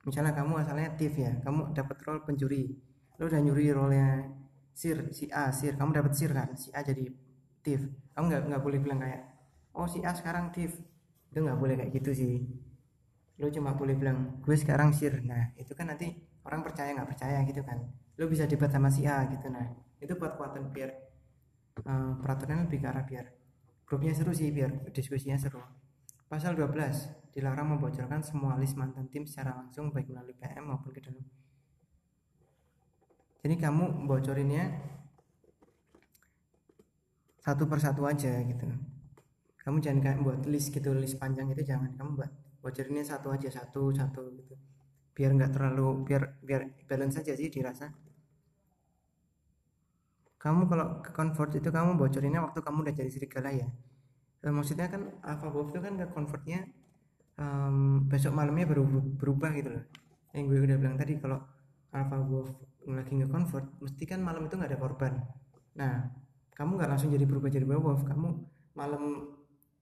misalnya 0.00 0.32
kamu 0.32 0.64
asalnya 0.64 0.96
thief 0.96 1.12
ya 1.18 1.32
kamu 1.40 1.72
dapat 1.72 1.96
role 2.04 2.22
pencuri. 2.22 2.76
Lo 3.16 3.26
udah 3.26 3.40
nyuri 3.40 3.72
role 3.72 3.96
nya 3.96 4.08
sir 4.76 5.10
si 5.16 5.32
A 5.32 5.48
sir. 5.50 5.80
Kamu 5.80 5.96
dapat 5.96 6.12
sir 6.12 6.30
kan? 6.30 6.52
Si 6.60 6.68
A 6.76 6.84
jadi 6.84 7.08
thief. 7.64 7.88
Kamu 8.12 8.24
nggak 8.28 8.42
nggak 8.52 8.62
boleh 8.62 8.78
bilang 8.84 9.00
kayak 9.00 9.32
oh 9.72 9.88
si 9.88 10.04
A 10.04 10.12
sekarang 10.12 10.52
thief. 10.52 10.76
Itu 11.32 11.40
nggak 11.40 11.56
boleh 11.58 11.74
kayak 11.80 11.90
gitu 11.96 12.12
sih 12.12 12.68
lo 13.40 13.48
cuma 13.48 13.72
boleh 13.72 13.96
bilang 13.96 14.38
gue 14.44 14.56
sekarang 14.56 14.92
sir. 14.92 15.24
Nah 15.24 15.56
itu 15.56 15.72
kan 15.72 15.88
nanti 15.88 16.12
orang 16.44 16.60
percaya 16.60 16.92
nggak 16.92 17.08
percaya 17.08 17.40
gitu 17.48 17.64
kan. 17.64 17.80
Lo 18.20 18.28
bisa 18.28 18.44
debat 18.44 18.68
sama 18.68 18.92
si 18.92 19.08
A 19.08 19.24
gitu. 19.32 19.48
Nah 19.48 19.64
itu 19.96 20.12
buat 20.20 20.36
kuatan 20.36 20.68
biar 20.68 20.92
uh, 21.88 22.12
peraturan 22.20 22.68
lebih 22.68 22.84
ke 22.84 22.86
arah 22.88 23.04
biar 23.08 23.26
grupnya 23.88 24.12
seru 24.12 24.36
sih 24.36 24.52
biar 24.52 24.92
diskusinya 24.92 25.40
seru. 25.40 25.64
Pasal 26.28 26.54
12 26.54 27.32
dilarang 27.34 27.74
membocorkan 27.74 28.22
semua 28.22 28.54
list 28.60 28.78
mantan 28.78 29.08
tim 29.10 29.26
secara 29.26 29.56
langsung 29.56 29.90
baik 29.90 30.12
melalui 30.12 30.36
PM 30.36 30.68
maupun 30.68 30.92
ke 30.94 31.00
dalam. 31.02 31.24
Jadi 33.40 33.54
kamu 33.56 34.04
bocorinnya 34.04 34.68
satu 37.40 37.64
persatu 37.64 38.04
aja 38.04 38.36
gitu. 38.44 38.68
Kamu 39.64 39.80
jangan 39.80 40.00
kayak 40.04 40.18
buat 40.20 40.40
list 40.44 40.70
gitu 40.70 40.92
list 40.92 41.16
panjang 41.16 41.48
itu 41.50 41.64
jangan. 41.64 41.90
Kamu 41.96 42.20
buat 42.20 42.30
bocorinnya 42.60 43.04
satu 43.04 43.32
aja 43.32 43.48
satu 43.48 43.92
satu 43.92 44.22
gitu. 44.36 44.54
Biar 45.16 45.30
nggak 45.36 45.52
terlalu 45.56 46.04
biar 46.06 46.22
biar 46.44 46.62
balance 46.88 47.20
aja 47.20 47.32
sih 47.36 47.48
dirasa. 47.48 47.88
Kamu 50.40 50.64
kalau 50.70 51.04
ke 51.04 51.12
convert 51.12 51.52
itu 51.52 51.68
kamu 51.68 52.00
bocorinnya 52.00 52.40
waktu 52.40 52.60
kamu 52.64 52.78
udah 52.88 52.94
jadi 52.96 53.10
serigala 53.12 53.52
ya? 53.52 53.68
E, 54.40 54.48
maksudnya 54.48 54.88
kan 54.88 55.20
alpha 55.20 55.52
wolf 55.52 55.68
itu 55.68 55.80
kan 55.84 56.00
ke 56.00 56.06
convertnya 56.16 56.64
um, 57.36 58.08
besok 58.08 58.32
malamnya 58.32 58.64
baru 58.72 58.88
berubah 59.20 59.52
gitu 59.52 59.68
loh. 59.76 59.84
Yang 60.32 60.44
gue 60.48 60.58
udah 60.64 60.76
bilang 60.80 60.96
tadi 60.96 61.20
kalau 61.20 61.44
alpha 61.92 62.16
wolf 62.24 62.48
lagi 62.88 63.12
nge 63.20 63.28
convert 63.28 63.66
mesti 63.84 64.04
kan 64.08 64.24
malam 64.24 64.48
itu 64.48 64.56
nggak 64.56 64.70
ada 64.72 64.80
korban. 64.80 65.12
Nah 65.76 66.08
kamu 66.56 66.70
nggak 66.80 66.90
langsung 66.92 67.12
jadi 67.12 67.24
berubah 67.28 67.48
jadi 67.52 67.64
werewolf 67.68 68.04
kamu 68.08 68.28
malam 68.76 69.02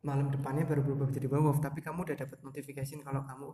malam 0.09 0.33
depannya 0.33 0.64
baru 0.64 0.81
berubah 0.81 1.12
jadi 1.12 1.29
werewolf 1.29 1.61
tapi 1.61 1.85
kamu 1.85 2.09
udah 2.09 2.16
dapat 2.16 2.40
notifikasi 2.40 3.05
kalau 3.05 3.21
kamu 3.29 3.49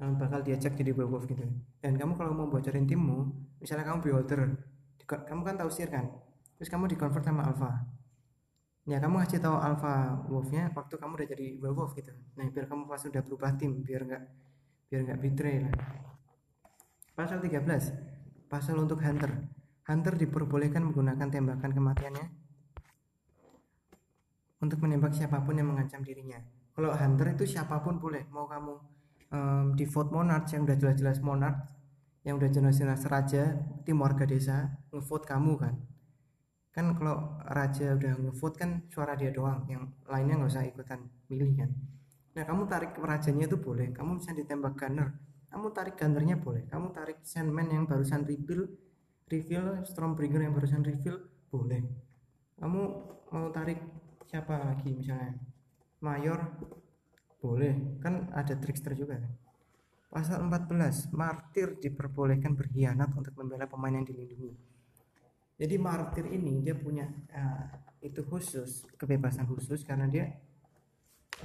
um, 0.00 0.12
bakal 0.16 0.40
diajak 0.40 0.72
jadi 0.72 0.96
werewolf 0.96 1.28
gitu. 1.28 1.44
Dan 1.84 2.00
kamu 2.00 2.16
kalau 2.16 2.32
mau 2.32 2.48
bocorin 2.48 2.88
timmu 2.88 3.28
misalnya 3.60 3.84
kamu 3.84 4.00
beholder 4.00 4.56
kamu 5.04 5.42
kan 5.44 5.54
tahu 5.60 5.68
sir 5.68 5.92
kan? 5.92 6.08
Terus 6.56 6.72
kamu 6.72 6.88
di 6.88 6.96
convert 6.96 7.20
sama 7.20 7.44
alpha. 7.44 7.84
Ya 8.88 8.96
kamu 8.96 9.20
ngasih 9.20 9.44
tahu 9.44 9.60
alpha 9.60 10.24
wolfnya 10.32 10.72
waktu 10.72 10.96
kamu 10.96 11.12
udah 11.20 11.28
jadi 11.28 11.46
werewolf 11.60 11.92
gitu. 11.92 12.16
Nah 12.40 12.48
biar 12.48 12.64
kamu 12.64 12.88
pas 12.88 13.02
udah 13.04 13.20
berubah 13.20 13.60
tim 13.60 13.84
biar 13.84 14.08
nggak 14.08 14.22
biar 14.88 15.00
nggak 15.04 15.18
betray 15.20 15.56
lah. 15.68 15.74
Pasal 17.12 17.44
13 17.44 18.48
pasal 18.48 18.80
untuk 18.80 19.04
hunter. 19.04 19.52
Hunter 19.84 20.14
diperbolehkan 20.16 20.80
menggunakan 20.86 21.28
tembakan 21.28 21.70
kematiannya 21.76 22.39
untuk 24.60 24.78
menembak 24.84 25.16
siapa 25.16 25.40
pun 25.40 25.56
yang 25.56 25.72
mengancam 25.72 26.04
dirinya. 26.04 26.40
Kalau 26.76 26.92
hunter 26.92 27.34
itu 27.34 27.44
siapa 27.56 27.80
pun 27.80 27.96
boleh, 27.96 28.28
mau 28.30 28.46
kamu 28.46 28.72
um, 29.32 29.66
di 29.74 29.84
vote 29.88 30.12
monarch 30.12 30.52
yang 30.52 30.68
udah 30.68 30.76
jelas-jelas 30.76 31.18
monarch, 31.24 31.58
yang 32.22 32.36
udah 32.36 32.50
jelas-jelas 32.52 33.00
raja, 33.08 33.56
tim 33.82 33.96
warga 33.98 34.28
desa 34.28 34.76
ngevote 34.92 35.24
kamu 35.24 35.52
kan. 35.56 35.74
Kan 36.70 36.94
kalau 36.94 37.40
raja 37.48 37.96
udah 37.96 38.12
ngevote 38.28 38.56
kan 38.60 38.70
suara 38.92 39.16
dia 39.16 39.32
doang, 39.32 39.64
yang 39.66 39.88
lainnya 40.06 40.38
nggak 40.38 40.52
usah 40.52 40.64
ikutan 40.68 41.00
milih 41.32 41.56
kan. 41.56 41.70
Nah 42.36 42.44
kamu 42.46 42.62
tarik 42.70 42.94
rajanya 42.94 43.44
itu 43.50 43.58
boleh, 43.58 43.90
kamu 43.90 44.22
bisa 44.22 44.30
ditembak 44.36 44.78
gunner, 44.78 45.18
kamu 45.50 45.66
tarik 45.74 45.98
gunnernya 45.98 46.36
boleh, 46.38 46.62
kamu 46.70 46.94
tarik 46.94 47.18
sandman 47.26 47.66
yang 47.72 47.84
barusan 47.90 48.22
refill, 48.22 48.70
refill 49.26 49.82
Stormbringer 49.82 50.46
yang 50.46 50.54
barusan 50.54 50.86
refill 50.86 51.18
boleh. 51.50 51.82
Kamu 52.60 52.80
mau 53.34 53.46
tarik 53.50 53.80
siapa 54.30 54.54
lagi 54.54 54.94
misalnya? 54.94 55.34
Mayor? 56.06 56.38
Boleh. 57.42 57.98
Kan 57.98 58.30
ada 58.30 58.54
trickster 58.54 58.94
juga 58.94 59.18
kan? 59.18 59.34
Pasal 60.10 60.46
14 60.46 61.10
martir 61.10 61.78
diperbolehkan 61.82 62.54
berkhianat 62.54 63.10
untuk 63.18 63.34
membela 63.34 63.66
pemain 63.66 63.94
yang 63.94 64.06
dilindungi. 64.06 64.54
Jadi 65.60 65.74
martir 65.76 66.24
ini 66.30 66.62
dia 66.62 66.78
punya 66.78 67.10
uh, 67.34 67.68
itu 68.00 68.24
khusus 68.24 68.86
kebebasan 68.96 69.44
khusus 69.44 69.84
karena 69.84 70.08
dia 70.08 70.30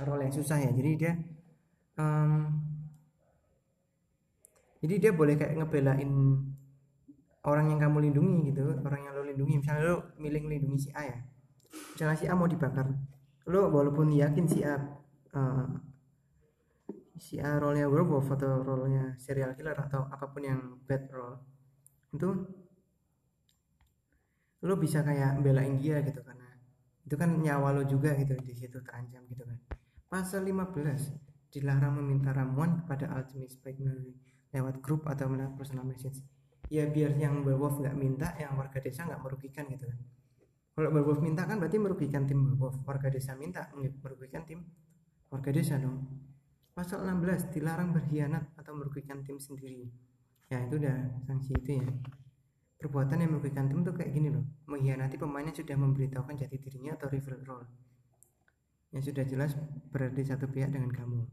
role 0.01 0.29
yang 0.29 0.33
susah 0.33 0.61
ya. 0.61 0.71
Jadi 0.71 0.91
dia 0.97 1.13
um, 1.99 2.47
jadi 4.81 5.09
dia 5.09 5.11
boleh 5.11 5.35
kayak 5.35 5.57
ngebelain 5.57 6.11
orang 7.45 7.65
yang 7.69 7.79
kamu 7.81 7.97
lindungi 8.09 8.53
gitu 8.53 8.61
orang 8.81 9.01
yang 9.03 9.13
lo 9.13 9.23
lindungi. 9.25 9.61
Misalnya 9.61 9.83
lo 9.83 9.97
milih 10.17 10.41
lindungi 10.47 10.79
si 10.79 10.89
A 10.95 11.03
ya 11.05 11.19
misalnya 11.95 12.17
si 12.17 12.25
A 12.27 12.33
mau 12.35 12.47
dibakar. 12.49 12.87
Lo 13.51 13.69
walaupun 13.69 14.11
yakin 14.11 14.45
si 14.49 14.65
A 14.65 14.75
uh, 15.35 15.67
si 17.15 17.39
A 17.39 17.59
role 17.59 17.79
nya 17.79 17.87
werewolf 17.87 18.27
atau 18.35 18.63
role 18.63 18.91
nya 18.91 19.03
serial 19.19 19.55
killer 19.55 19.75
atau 19.75 20.07
apa 20.11 20.25
pun 20.31 20.43
yang 20.43 20.61
bad 20.83 21.07
role 21.11 21.37
itu 22.15 22.29
lo 24.65 24.75
bisa 24.79 25.03
kayak 25.03 25.43
belain 25.43 25.77
dia 25.77 26.01
gitu 26.01 26.23
karena 26.25 26.47
itu 27.05 27.15
kan 27.19 27.37
nyawa 27.37 27.69
lo 27.75 27.83
juga 27.85 28.17
gitu 28.17 28.33
di 28.41 28.55
situ 28.55 28.81
terancam 28.81 29.21
gitu 29.29 29.45
kan. 29.45 29.59
Pasal 30.09 30.41
15 30.47 31.53
dilarang 31.53 32.01
meminta 32.01 32.33
ramuan 32.33 32.81
kepada 32.83 33.13
alchemist 33.13 33.61
baik 33.61 33.77
melalui 33.77 34.15
lewat 34.51 34.81
grup 34.81 35.05
atau 35.05 35.29
melalui 35.29 35.53
personal 35.53 35.85
message. 35.85 36.19
Ya 36.73 36.89
biar 36.89 37.13
yang 37.13 37.45
werewolf 37.45 37.77
nggak 37.77 37.93
minta 37.93 38.33
yang 38.41 38.57
warga 38.57 38.81
desa 38.81 39.05
nggak 39.05 39.21
merugikan 39.21 39.69
gitu 39.69 39.85
kan 39.85 39.99
kalau 40.75 40.91
werewolf 40.91 41.23
minta 41.23 41.47
kan 41.47 41.55
berarti 41.55 41.79
merugikan 41.79 42.27
tim 42.27 42.51
werewolf 42.51 42.83
warga 42.83 43.07
desa 43.07 43.31
minta 43.39 43.71
merugikan 43.79 44.43
tim 44.43 44.59
warga 45.31 45.47
desa 45.55 45.79
dong. 45.79 46.03
Pasal 46.75 47.07
16 47.07 47.55
dilarang 47.55 47.95
berkhianat 47.95 48.51
atau 48.59 48.75
merugikan 48.75 49.23
tim 49.23 49.39
sendiri. 49.39 49.87
Ya 50.51 50.67
itu 50.67 50.75
udah 50.75 51.23
sanksi 51.23 51.55
itu 51.55 51.79
ya. 51.79 51.87
Perbuatan 52.75 53.23
yang 53.23 53.31
merugikan 53.31 53.71
tim 53.71 53.87
tuh 53.87 53.95
kayak 53.95 54.11
gini 54.11 54.27
loh. 54.27 54.43
Mengkhianati 54.67 55.15
pemain 55.15 55.47
yang 55.47 55.55
sudah 55.55 55.79
memberitahukan 55.79 56.35
jati 56.35 56.59
dirinya 56.59 56.99
atau 56.99 57.07
rival 57.07 57.39
role. 57.47 57.67
Yang 58.91 59.15
sudah 59.15 59.23
jelas 59.23 59.51
berada 59.95 60.11
di 60.11 60.27
satu 60.27 60.51
pihak 60.51 60.75
dengan 60.75 60.91
kamu. 60.91 61.23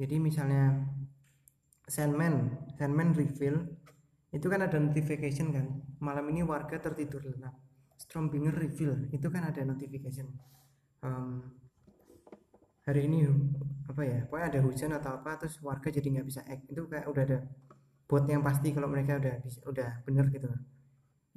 Jadi 0.00 0.16
misalnya 0.16 0.88
Sandman 1.84 2.64
Sandman 2.80 3.12
reveal 3.12 3.60
itu 4.32 4.48
kan 4.48 4.64
ada 4.64 4.80
notification 4.80 5.52
kan. 5.52 5.84
Malam 6.00 6.32
ini 6.32 6.40
warga 6.40 6.80
tertidur 6.80 7.20
lelap 7.20 7.61
Strombinger 8.02 8.50
reveal. 8.50 9.06
Itu 9.14 9.30
kan 9.30 9.46
ada 9.46 9.62
notification. 9.62 10.26
Um, 11.06 11.54
hari 12.82 13.06
ini 13.06 13.30
apa 13.86 14.02
ya 14.02 14.18
pokoknya 14.26 14.46
ada 14.50 14.60
hujan 14.66 14.90
atau 14.98 15.10
apa 15.22 15.38
terus 15.38 15.62
warga 15.62 15.86
jadi 15.86 16.18
nggak 16.18 16.26
bisa 16.26 16.42
act. 16.42 16.66
Itu 16.66 16.90
kayak 16.90 17.06
udah 17.06 17.22
ada 17.22 17.38
bot 18.10 18.26
yang 18.26 18.42
pasti 18.42 18.74
kalau 18.74 18.90
mereka 18.90 19.22
udah 19.22 19.34
udah 19.70 19.90
bener 20.02 20.26
gitu. 20.34 20.50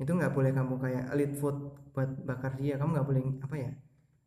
Itu 0.02 0.12
nggak 0.18 0.34
boleh 0.34 0.52
kamu 0.58 0.74
kayak 0.82 1.06
lead 1.14 1.34
vote 1.38 1.60
buat 1.94 2.10
bakar 2.26 2.58
dia. 2.58 2.82
Kamu 2.82 2.90
nggak 2.98 3.08
boleh 3.08 3.22
apa 3.46 3.56
ya 3.56 3.72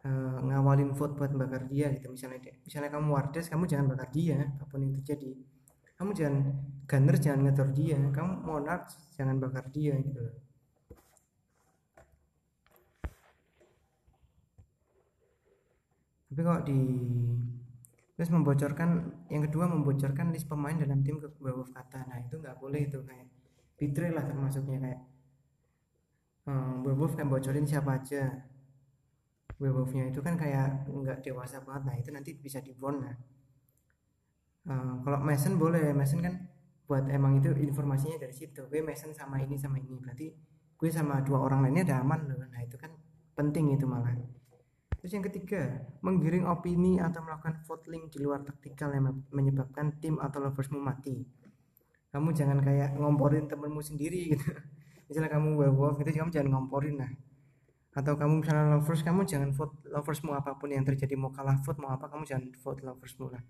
uh, 0.07 0.39
ngawalin 0.47 0.95
vote 0.95 1.19
buat 1.19 1.35
bakar 1.35 1.67
dia 1.67 1.91
gitu. 1.99 2.15
Misalnya 2.15 2.39
misalnya 2.63 2.91
kamu 2.95 3.07
wardes 3.11 3.51
kamu 3.51 3.67
jangan 3.67 3.87
bakar 3.91 4.09
dia. 4.15 4.39
Apa 4.47 4.65
pun 4.71 4.79
yang 4.87 4.95
terjadi. 5.03 5.35
Kamu 5.99 6.15
jangan 6.15 6.35
gunner 6.87 7.17
jangan 7.19 7.41
ngetor 7.51 7.69
dia. 7.75 7.99
Kamu 8.15 8.47
monarch 8.47 8.95
jangan 9.19 9.43
bakar 9.43 9.67
dia 9.75 9.99
gitu 9.99 10.23
loh 10.23 10.48
tapi 16.29 16.41
kok 16.45 16.63
di 16.69 16.81
terus 18.15 18.31
membocorkan 18.35 18.91
yang 19.33 19.43
kedua 19.49 19.65
membocorkan 19.71 20.35
list 20.35 20.51
pemain 20.51 20.77
dalam 20.77 21.01
tim 21.01 21.17
ke 21.23 21.29
bawah 21.41 21.67
kata 21.71 22.05
nah 22.05 22.19
itu 22.21 22.37
nggak 22.37 22.57
boleh 22.61 22.85
itu 22.85 23.01
kayak 23.03 23.27
betray 23.79 24.11
lah 24.11 24.27
termasuknya 24.27 24.79
kayak 24.83 25.01
um, 26.49 26.83
werewolf 26.83 27.13
kan 27.15 27.29
bocorin 27.29 27.69
siapa 27.69 28.01
aja. 28.01 28.49
Werewolfnya 29.59 30.09
itu 30.09 30.23
kan 30.25 30.39
kayak 30.39 30.89
nggak 30.89 31.21
dewasa 31.21 31.61
banget. 31.63 31.83
Nah 31.85 31.97
itu 31.99 32.11
nanti 32.15 32.31
bisa 32.39 32.65
di 32.65 32.73
nah. 32.79 33.17
Um, 34.69 35.03
kalau 35.05 35.19
Mason 35.21 35.61
boleh. 35.61 35.93
Mason 35.93 36.25
kan 36.25 36.49
buat 36.89 37.05
emang 37.13 37.43
itu 37.43 37.53
informasinya 37.53 38.17
dari 38.17 38.33
situ. 38.33 38.65
Gue 38.71 38.81
Mason 38.81 39.13
sama 39.13 39.43
ini 39.43 39.61
sama 39.61 39.77
ini. 39.77 39.99
Berarti 40.01 40.27
gue 40.79 40.91
sama 40.95 41.21
dua 41.21 41.43
orang 41.45 41.69
lainnya 41.69 41.85
udah 41.93 41.99
aman 42.01 42.21
loh. 42.31 42.47
Nah 42.49 42.61
itu 42.63 42.79
kan 42.81 42.95
penting 43.35 43.75
itu 43.75 43.85
malah 43.85 44.15
Terus 44.99 45.11
yang 45.15 45.25
ketiga, 45.31 45.63
menggiring 46.03 46.45
opini 46.51 46.99
atau 46.99 47.23
melakukan 47.23 47.63
voting 47.63 48.11
di 48.11 48.19
luar 48.19 48.43
taktikal 48.43 48.91
yang 48.91 49.23
menyebabkan 49.31 49.95
tim 50.03 50.19
atau 50.19 50.43
loversmu 50.43 50.83
mati. 50.83 51.23
Kamu 52.11 52.35
jangan 52.35 52.59
kayak 52.59 52.99
ngomporin 52.99 53.47
temenmu 53.47 53.79
sendiri 53.79 54.35
gitu. 54.35 54.49
Misalnya 55.07 55.31
kamu 55.39 55.55
werewolf 55.55 56.03
gitu, 56.03 56.11
kamu 56.11 56.35
jangan 56.35 56.51
ngomporin 56.59 56.99
lah. 56.99 57.11
Atau 57.99 58.15
kamu 58.15 58.45
misalnya 58.45 58.79
lovers, 58.79 59.03
kamu 59.03 59.27
jangan 59.27 59.51
vote 59.51 59.75
loversmu 59.91 60.31
apa 60.31 60.55
pun 60.55 60.71
yang 60.71 60.87
terjadi 60.87 61.19
mau 61.19 61.35
kalah 61.35 61.59
vote 61.65 61.81
mau 61.83 61.91
apa, 61.91 62.07
kamu 62.07 62.23
jangan 62.29 62.47
vote 62.61 62.81
loversmu 62.85 63.27
lah. 63.33 63.43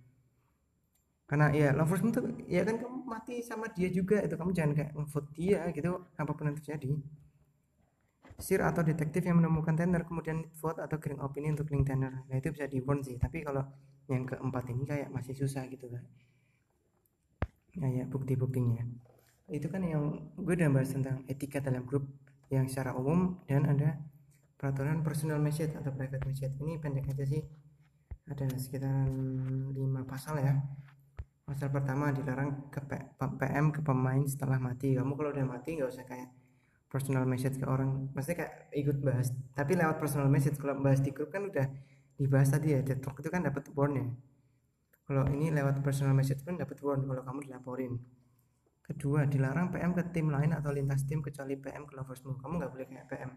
Karena 1.28 1.52
ya 1.52 1.76
loversmu 1.76 2.08
tuh 2.08 2.24
ya 2.48 2.64
kan 2.64 2.80
kamu 2.80 3.04
mati 3.04 3.44
sama 3.44 3.68
dia 3.68 3.92
juga 3.92 4.24
itu 4.24 4.32
kamu 4.32 4.50
jangan 4.56 4.72
kayak 4.72 4.92
vote 4.96 5.28
dia 5.36 5.68
gitu 5.76 6.00
apa 6.16 6.32
pun 6.32 6.48
yang 6.48 6.56
terjadi. 6.56 6.96
Sir 8.38 8.62
atau 8.62 8.86
detektif 8.86 9.26
yang 9.26 9.42
menemukan 9.42 9.74
tender 9.74 10.06
kemudian 10.06 10.46
vote 10.62 10.78
atau 10.78 10.96
kirim 11.02 11.18
opini 11.18 11.50
untuk 11.50 11.68
link 11.74 11.90
tender. 11.90 12.22
Nah 12.30 12.36
itu 12.38 12.54
bisa 12.54 12.70
di 12.70 12.78
warn 12.78 13.02
sih 13.02 13.18
tapi 13.18 13.42
kalau 13.42 13.66
yang 14.08 14.24
keempat 14.24 14.64
ini 14.72 14.86
kayak 14.88 15.08
masih 15.12 15.36
susah 15.36 15.68
gitu 15.68 15.90
kan 15.90 16.06
ya 17.78 17.88
ya 18.02 18.04
bukti-buktinya. 18.10 18.82
Itu 19.48 19.70
kan 19.70 19.86
yang 19.86 20.34
gue 20.36 20.54
udah 20.58 20.68
bahas 20.68 20.92
tentang 20.92 21.24
etika 21.30 21.62
dalam 21.62 21.86
grup 21.86 22.04
yang 22.50 22.66
secara 22.66 22.92
umum 22.96 23.38
dan 23.46 23.64
ada 23.64 23.96
peraturan 24.58 25.00
personal 25.06 25.38
message 25.38 25.72
atau 25.72 25.94
private 25.94 26.24
message. 26.26 26.54
Ini 26.58 26.82
pendek 26.82 27.14
aja 27.14 27.24
sih. 27.24 27.42
Ada 28.28 28.44
sekitar 28.60 29.08
lima 29.72 30.04
pasal 30.04 30.42
ya. 30.42 30.52
Pasal 31.48 31.72
pertama 31.72 32.12
dilarang 32.12 32.68
ke 32.68 32.80
PM 33.16 33.72
ke 33.72 33.80
pemain 33.80 34.20
setelah 34.28 34.60
mati. 34.60 34.92
Kamu 34.92 35.16
kalau 35.16 35.32
udah 35.32 35.46
mati 35.48 35.80
nggak 35.80 35.88
usah 35.88 36.04
kayak 36.04 36.28
personal 36.88 37.28
message 37.28 37.60
ke 37.60 37.66
orang. 37.68 38.08
Pasti 38.16 38.32
kayak 38.32 38.72
ikut 38.72 38.98
bahas 39.04 39.28
tapi 39.52 39.76
lewat 39.76 40.00
personal 40.00 40.28
message. 40.32 40.56
Kalau 40.56 40.80
bahas 40.80 41.04
di 41.04 41.12
grup 41.12 41.30
kan 41.30 41.46
udah 41.46 41.68
dibahas 42.18 42.48
tadi 42.50 42.74
ya 42.74 42.80
dead 42.82 42.98
itu 42.98 43.28
kan 43.30 43.44
dapat 43.44 43.68
warn 43.76 43.94
ya. 43.94 44.06
Kalau 45.08 45.24
ini 45.32 45.48
lewat 45.52 45.80
personal 45.80 46.12
message 46.12 46.44
pun 46.44 46.56
dapat 46.56 46.80
warn 46.84 47.04
kalau 47.04 47.22
kamu 47.24 47.38
dilaporin. 47.48 47.92
Kedua 48.88 49.28
dilarang 49.28 49.68
PM 49.68 49.92
ke 49.92 50.02
tim 50.12 50.32
lain 50.32 50.56
atau 50.56 50.72
lintas 50.72 51.04
tim 51.04 51.20
kecuali 51.20 51.60
PM 51.60 51.84
ke 51.84 51.92
loversmu. 51.92 52.40
Kamu 52.40 52.52
nggak 52.56 52.72
boleh 52.72 52.86
kayak 52.88 53.06
PM 53.08 53.32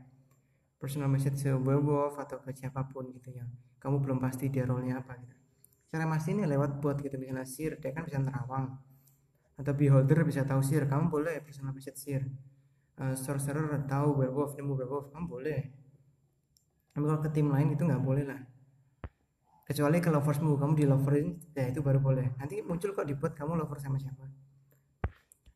personal 0.81 1.11
message 1.13 1.37
ke 1.37 1.53
werewolf 1.53 2.17
atau 2.17 2.41
ke 2.41 2.55
siapa 2.57 2.87
pun 2.89 3.11
gitu 3.13 3.29
ya. 3.35 3.45
Kamu 3.77 4.01
belum 4.01 4.17
pasti 4.17 4.49
dia 4.49 4.65
role 4.65 4.87
nya 4.87 5.03
apa 5.03 5.13
gitu. 5.19 5.35
Cara 5.91 6.07
masih 6.07 6.39
ini 6.39 6.47
lewat 6.47 6.79
bot 6.79 6.97
gitu 7.03 7.19
misalnya 7.19 7.45
sir 7.45 7.75
dia 7.77 7.91
kan 7.91 8.07
bisa 8.07 8.17
nerawang. 8.17 8.79
Atau 9.59 9.75
beholder 9.77 10.25
bisa 10.25 10.41
tahu 10.41 10.63
sir 10.65 10.87
kamu 10.87 11.11
boleh 11.11 11.37
personal 11.43 11.75
message 11.75 11.99
sir 11.99 12.23
uh, 13.01 13.15
sorcerer 13.17 13.65
tahu 13.89 14.21
werewolf 14.21 14.53
nemu 14.53 14.73
werewolf. 14.77 15.09
Kamu 15.09 15.25
boleh? 15.25 15.59
Tapi 16.93 17.03
kalau 17.07 17.19
ke 17.23 17.29
tim 17.33 17.47
lain 17.49 17.73
itu 17.73 17.81
nggak 17.81 18.03
boleh 18.03 18.23
lah. 18.27 18.41
Kecuali 19.65 20.03
ke 20.03 20.11
loversmu 20.11 20.59
kamu 20.59 20.73
di 20.75 20.85
loverin 20.85 21.27
ya 21.55 21.71
itu 21.71 21.79
baru 21.79 21.97
boleh. 22.03 22.37
Nanti 22.37 22.61
muncul 22.61 22.91
kok 22.91 23.07
dibuat 23.07 23.33
kamu 23.33 23.57
lover 23.57 23.79
sama 23.79 23.97
siapa? 23.97 24.27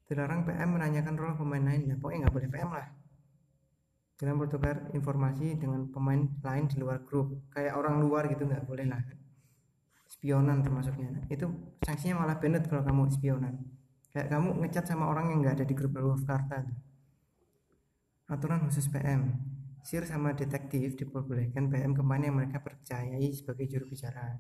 Dilarang 0.08 0.48
PM 0.48 0.80
menanyakan 0.80 1.14
role 1.20 1.36
pemain 1.36 1.62
lain. 1.62 1.92
Ya 1.92 1.96
pokoknya 2.00 2.26
nggak 2.26 2.34
boleh 2.34 2.50
PM 2.50 2.70
lah. 2.72 2.88
Dengan 4.16 4.40
bertukar 4.40 4.88
informasi 4.96 5.60
dengan 5.60 5.92
pemain 5.92 6.32
lain 6.40 6.66
di 6.72 6.80
luar 6.80 7.04
grup. 7.04 7.52
Kayak 7.52 7.76
orang 7.76 8.00
luar 8.00 8.32
gitu 8.32 8.48
nggak 8.48 8.64
boleh 8.64 8.88
lah. 8.88 9.04
Spionan 10.08 10.64
termasuknya. 10.64 11.28
Itu 11.28 11.76
sanksinya 11.84 12.24
malah 12.24 12.40
banned 12.40 12.64
kalau 12.72 12.88
kamu 12.88 13.12
spionan. 13.12 13.60
Kayak 14.16 14.32
kamu 14.32 14.64
ngecat 14.64 14.88
sama 14.88 15.12
orang 15.12 15.36
yang 15.36 15.44
nggak 15.44 15.60
ada 15.60 15.66
di 15.68 15.76
grup 15.76 16.00
of 16.00 16.24
Karta 16.24 16.64
aturan 18.30 18.66
khusus 18.66 18.90
PM 18.90 19.38
sir 19.86 20.02
sama 20.06 20.34
detektif 20.34 20.98
diperbolehkan 20.98 21.70
PM 21.70 21.94
ke 21.94 22.02
mana 22.02 22.30
yang 22.30 22.42
mereka 22.42 22.58
percayai 22.62 23.30
sebagai 23.34 23.70
juru 23.70 23.86
bicara 23.94 24.34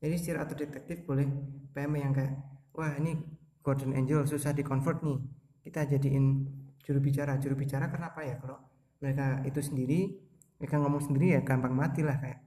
jadi 0.00 0.16
sir 0.16 0.36
atau 0.40 0.56
detektif 0.56 1.04
boleh 1.04 1.28
PM 1.76 1.92
yang 2.00 2.16
kayak 2.16 2.40
wah 2.72 2.96
ini 2.96 3.20
Golden 3.60 3.92
Angel 3.92 4.24
susah 4.24 4.56
di 4.56 4.64
convert 4.64 5.04
nih. 5.04 5.20
Kita 5.60 5.84
jadiin 5.84 6.48
juru 6.80 6.98
bicara 7.04 7.36
juru 7.36 7.52
bicara 7.52 7.92
kenapa 7.92 8.24
ya? 8.24 8.40
Kalau 8.40 8.56
mereka 9.04 9.44
itu 9.44 9.60
sendiri 9.60 10.16
mereka 10.56 10.80
ngomong 10.80 11.04
sendiri 11.04 11.36
ya 11.36 11.40
gampang 11.44 11.76
mati 11.76 12.00
lah 12.00 12.16
kayak. 12.16 12.40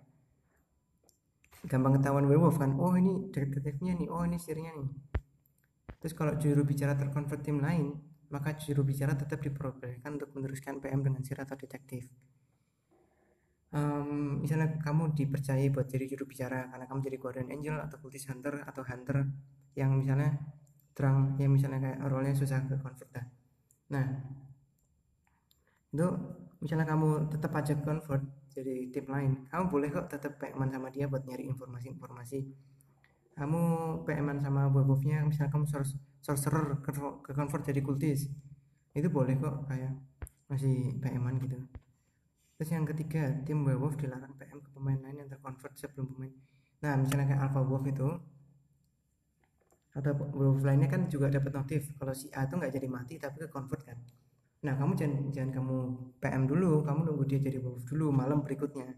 Gampang 1.69 2.01
ketahuan 2.01 2.25
werewolf 2.25 2.57
kan. 2.57 2.73
Oh 2.81 2.97
ini 2.97 3.29
detektifnya 3.29 3.93
nih. 3.93 4.09
Oh 4.09 4.25
ini 4.25 4.41
sirnya 4.41 4.73
nih. 4.73 4.89
Terus 6.01 6.13
kalau 6.17 6.33
juru 6.41 6.65
bicara 6.65 6.97
terkonvert 6.97 7.45
tim 7.45 7.61
lain 7.61 7.93
maka 8.33 8.57
juru 8.57 8.81
bicara 8.81 9.13
tetap 9.13 9.37
diperbolehkan 9.45 10.17
untuk 10.17 10.33
meneruskan 10.33 10.81
PM 10.81 11.05
dengan 11.05 11.21
sir 11.21 11.37
atau 11.37 11.53
detektif. 11.53 12.09
Um, 13.73 14.41
misalnya 14.41 14.77
kamu 14.81 15.13
dipercaya 15.17 15.65
buat 15.69 15.89
jadi 15.89 16.05
juru 16.05 16.29
bicara 16.29 16.69
karena 16.69 16.85
kamu 16.85 16.99
jadi 17.09 17.17
guardian 17.17 17.49
angel 17.49 17.77
atau 17.81 17.97
cultist 18.01 18.29
hunter 18.29 18.61
atau 18.65 18.85
hunter 18.85 19.25
yang 19.73 19.97
misalnya 19.97 20.37
terang 20.93 21.33
yang 21.41 21.49
misalnya 21.57 21.81
kayak 21.81 21.99
role-nya 22.05 22.37
susah 22.37 22.61
ke 22.69 22.77
convert 22.77 23.09
nah 23.89 24.05
itu 25.89 26.07
misalnya 26.61 26.85
kamu 26.85 27.33
tetap 27.33 27.49
aja 27.57 27.73
convert 27.81 28.21
jadi 28.53 28.93
tim 28.93 29.09
lain 29.09 29.49
kamu 29.49 29.63
boleh 29.73 29.89
kok 29.89 30.05
tetap 30.13 30.37
PM 30.37 30.69
sama 30.69 30.93
dia 30.93 31.09
buat 31.09 31.25
nyari 31.25 31.49
informasi-informasi. 31.49 32.39
Kamu 33.33 33.61
PM 34.05 34.29
sama 34.37 34.69
werewolfnya 34.69 35.25
misalnya 35.25 35.49
kamu 35.49 35.65
sorcerer 36.23 36.79
ke, 36.79 36.91
ke 36.95 37.31
convert 37.35 37.63
jadi 37.67 37.81
kultis 37.83 38.31
itu 38.95 39.07
boleh 39.11 39.35
kok 39.35 39.67
kayak 39.67 39.91
masih 40.47 40.95
PM 41.03 41.27
gitu 41.43 41.59
terus 42.55 42.69
yang 42.71 42.87
ketiga 42.87 43.43
tim 43.43 43.67
werewolf 43.67 43.99
dilarang 43.99 44.31
PM 44.39 44.63
ke 44.63 44.69
pemain 44.71 44.99
lain 45.03 45.25
yang 45.25 45.29
terkonvert 45.29 45.75
sebelum 45.75 46.07
pemain 46.15 46.33
nah 46.79 46.95
misalnya 46.95 47.35
kayak 47.35 47.41
alpha 47.51 47.61
wolf 47.67 47.83
itu 47.83 48.07
atau 49.93 50.11
werewolf 50.33 50.63
lainnya 50.63 50.87
kan 50.87 51.11
juga 51.11 51.27
dapat 51.27 51.51
notif 51.53 51.91
kalau 51.99 52.15
si 52.15 52.31
A 52.33 52.47
itu 52.47 52.55
nggak 52.55 52.73
jadi 52.73 52.87
mati 52.87 53.19
tapi 53.19 53.43
ke 53.43 53.47
convert 53.51 53.83
kan 53.83 53.99
Nah, 54.63 54.73
kamu 54.79 54.95
jangan 54.95 55.21
jangan 55.35 55.51
kamu 55.59 55.77
PM 56.23 56.43
dulu, 56.47 56.71
kamu 56.87 56.99
nunggu 57.03 57.23
dia 57.27 57.39
jadi 57.43 57.59
wolf 57.59 57.83
dulu 57.83 58.15
malam 58.15 58.39
berikutnya. 58.47 58.95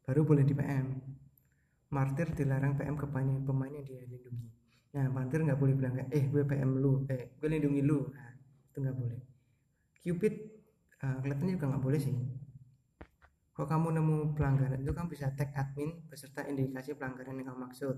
Baru 0.00 0.24
boleh 0.24 0.44
di 0.48 0.56
PM. 0.56 0.96
Martir 1.92 2.32
dilarang 2.32 2.72
PM 2.80 2.96
ke 2.96 3.04
pemain, 3.04 3.36
pemain 3.44 3.72
yang 3.76 3.84
dia 3.84 4.00
lindungi. 4.08 4.48
Nah, 4.94 5.06
martir 5.10 5.42
nggak 5.42 5.58
boleh 5.58 5.74
bilang 5.74 5.92
kayak, 5.98 6.08
eh 6.14 6.24
gue 6.30 6.42
PM 6.46 6.78
lu, 6.78 7.02
eh 7.10 7.34
gue 7.34 7.48
lindungi 7.50 7.82
lu. 7.82 8.06
Nah, 8.14 8.30
itu 8.70 8.78
nggak 8.78 8.96
boleh. 8.96 9.18
Cupid 10.04 10.34
uh, 11.02 11.18
kelihatannya 11.18 11.52
juga 11.58 11.66
nggak 11.74 11.82
boleh 11.82 12.00
sih. 12.00 12.14
Kalau 13.54 13.66
kamu 13.70 13.86
nemu 13.98 14.16
pelanggaran 14.34 14.78
itu 14.82 14.90
kamu 14.90 15.08
bisa 15.14 15.30
tag 15.38 15.54
admin 15.54 16.02
beserta 16.10 16.42
indikasi 16.42 16.98
pelanggaran 16.98 17.38
yang 17.38 17.54
kamu 17.54 17.70
maksud. 17.70 17.96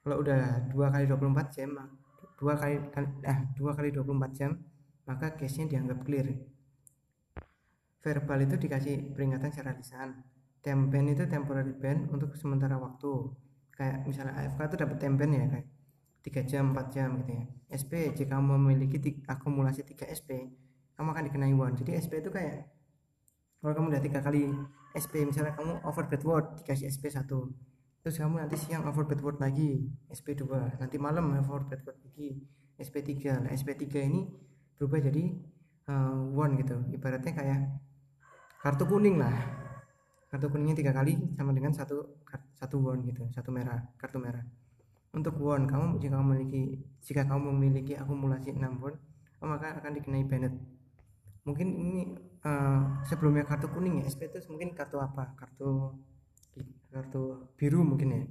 Kalau 0.00 0.16
udah 0.24 0.72
dua 0.72 0.88
kali 0.88 1.04
24 1.04 1.52
jam, 1.52 1.70
dua 2.40 2.54
kali 2.56 2.76
ah 3.28 3.38
dua 3.52 3.72
kali 3.76 3.92
24 3.92 4.38
jam 4.38 4.56
maka 5.04 5.36
case-nya 5.36 5.68
dianggap 5.68 6.00
clear. 6.02 6.32
Verbal 8.00 8.38
itu 8.46 8.56
dikasih 8.56 9.12
peringatan 9.12 9.50
secara 9.52 9.76
lisan. 9.76 10.22
Tempen 10.64 11.06
itu 11.12 11.28
temporary 11.30 11.74
ban 11.76 12.10
untuk 12.10 12.34
sementara 12.34 12.74
waktu. 12.80 13.30
Kayak 13.76 14.08
misalnya 14.08 14.32
AFK 14.40 14.60
itu 14.72 14.76
dapat 14.80 14.96
tempen 14.96 15.30
ya 15.36 15.44
kayak 15.52 15.66
3 16.24 16.50
jam, 16.50 16.64
4 16.74 16.90
jam 16.90 17.08
gitu 17.22 17.32
ya. 17.36 17.44
SP 17.70 17.92
jika 18.16 18.40
kamu 18.40 18.56
memiliki 18.58 18.98
akumulasi 19.28 19.84
3 19.84 20.10
SP, 20.10 20.48
kamu 20.96 21.08
akan 21.12 21.22
dikenai 21.28 21.54
one. 21.54 21.76
Jadi 21.76 21.92
SP 22.00 22.24
itu 22.24 22.32
kayak 22.32 22.66
kalau 23.60 23.72
kamu 23.76 23.86
udah 23.92 24.02
tiga 24.02 24.20
kali 24.24 24.48
SP 24.96 25.28
misalnya 25.28 25.52
kamu 25.52 25.84
over 25.84 26.04
bad 26.08 26.22
word 26.24 26.46
dikasih 26.62 26.88
SP 26.88 27.12
1 27.12 27.28
terus 28.00 28.16
kamu 28.22 28.38
nanti 28.38 28.54
siang 28.54 28.86
over 28.86 29.02
bad 29.02 29.18
word 29.18 29.42
lagi 29.42 29.90
SP 30.06 30.38
2 30.38 30.78
nanti 30.78 30.96
malam 30.96 31.34
over 31.34 31.66
bad 31.66 31.82
word 31.82 31.98
lagi 32.00 32.40
SP 32.78 33.02
3 33.02 33.42
nah 33.42 33.50
SP 33.52 33.74
3 33.74 34.06
ini 34.06 34.30
berubah 34.76 35.00
jadi 35.00 35.24
uh, 35.88 36.20
one 36.36 36.60
gitu. 36.60 36.76
Ibaratnya 36.92 37.32
kayak 37.32 37.60
kartu 38.60 38.84
kuning 38.84 39.16
lah 39.16 39.32
kartu 40.26 40.46
kuningnya 40.50 40.76
tiga 40.82 40.92
kali 40.92 41.14
sama 41.38 41.54
dengan 41.54 41.70
satu 41.70 42.18
satu 42.58 42.76
one 42.82 43.06
gitu 43.06 43.22
satu 43.30 43.50
merah 43.54 43.82
kartu 44.00 44.18
merah. 44.18 44.42
Untuk 45.14 45.38
one 45.40 45.64
kamu 45.64 46.02
jika 46.02 46.18
kamu 46.18 46.26
memiliki 46.28 46.62
jika 47.00 47.22
kamu 47.24 47.54
memiliki 47.54 47.94
akumulasi 47.96 48.52
6 48.52 48.60
one 48.82 48.96
oh, 49.40 49.46
maka 49.48 49.78
akan 49.80 49.92
dikenai 49.96 50.26
banned 50.28 50.54
mungkin 51.46 51.68
ini 51.78 52.00
uh, 52.42 53.00
sebelumnya 53.06 53.46
kartu 53.46 53.70
kuning 53.70 54.02
ya 54.02 54.10
SP 54.10 54.26
itu 54.28 54.42
mungkin 54.50 54.74
kartu 54.74 54.98
apa? 54.98 55.32
Kartu 55.38 55.94
kartu 56.90 57.22
biru 57.54 57.86
mungkin 57.86 58.08
ya. 58.12 58.22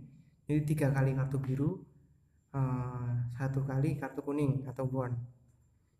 Jadi 0.45 0.61
tiga 0.75 0.93
kali 0.93 1.15
kartu 1.15 1.41
biru 1.41 1.81
uh, 2.53 3.11
satu 3.39 3.65
kali 3.65 3.97
kartu 3.97 4.21
kuning 4.21 4.67
atau 4.67 4.85
one 4.85 5.15